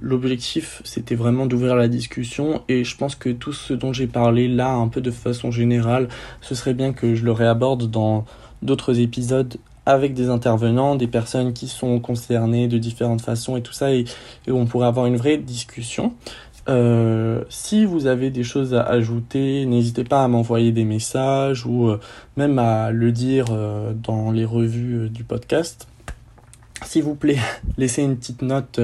L'objectif 0.00 0.82
c'était 0.84 1.14
vraiment 1.14 1.46
d'ouvrir 1.46 1.76
la 1.76 1.88
discussion 1.88 2.62
et 2.68 2.84
je 2.84 2.96
pense 2.96 3.14
que 3.14 3.30
tout 3.30 3.52
ce 3.52 3.72
dont 3.72 3.92
j'ai 3.92 4.06
parlé 4.06 4.48
là 4.48 4.72
un 4.72 4.88
peu 4.88 5.00
de 5.00 5.10
façon 5.10 5.50
générale, 5.50 6.08
ce 6.40 6.54
serait 6.54 6.74
bien 6.74 6.92
que 6.92 7.14
je 7.14 7.24
le 7.24 7.32
réaborde 7.32 7.90
dans 7.90 8.24
d'autres 8.62 9.00
épisodes 9.00 9.56
avec 9.86 10.14
des 10.14 10.28
intervenants, 10.28 10.96
des 10.96 11.06
personnes 11.06 11.52
qui 11.52 11.68
sont 11.68 12.00
concernées 12.00 12.66
de 12.66 12.76
différentes 12.76 13.22
façons 13.22 13.56
et 13.56 13.62
tout 13.62 13.72
ça 13.72 13.92
et, 13.92 14.04
et 14.46 14.52
on 14.52 14.66
pourrait 14.66 14.88
avoir 14.88 15.06
une 15.06 15.16
vraie 15.16 15.36
discussion. 15.38 16.12
Euh, 16.68 17.44
si 17.48 17.84
vous 17.84 18.06
avez 18.06 18.30
des 18.30 18.42
choses 18.42 18.74
à 18.74 18.82
ajouter, 18.82 19.66
n'hésitez 19.66 20.04
pas 20.04 20.24
à 20.24 20.28
m'envoyer 20.28 20.72
des 20.72 20.84
messages 20.84 21.64
ou 21.64 21.88
euh, 21.88 22.00
même 22.36 22.58
à 22.58 22.90
le 22.90 23.12
dire 23.12 23.46
euh, 23.50 23.92
dans 23.94 24.32
les 24.32 24.44
revues 24.44 25.08
du 25.08 25.22
podcast. 25.22 25.86
S'il 26.84 27.04
vous 27.04 27.14
plaît, 27.14 27.38
laissez 27.78 28.02
une 28.02 28.16
petite 28.16 28.42
note 28.42 28.80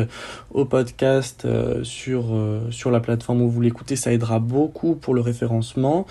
au 0.52 0.64
podcast 0.64 1.46
sur, 1.82 2.24
sur 2.70 2.90
la 2.90 3.00
plateforme 3.00 3.42
où 3.42 3.50
vous 3.50 3.60
l'écoutez, 3.60 3.96
ça 3.96 4.12
aidera 4.12 4.38
beaucoup 4.38 4.94
pour 4.94 5.14
le 5.14 5.20
référencement. 5.20 6.06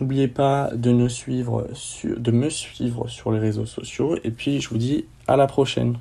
N'oubliez 0.00 0.28
pas 0.28 0.70
de, 0.74 0.92
me 0.92 1.08
suivre 1.08 1.66
sur 1.74 3.32
les 3.32 3.38
réseaux 3.38 3.66
sociaux 3.66 4.16
et 4.24 4.30
puis 4.30 4.60
je 4.60 4.68
vous 4.70 4.78
dis 4.78 5.04
à 5.26 5.36
la 5.36 5.46
prochaine. 5.46 5.98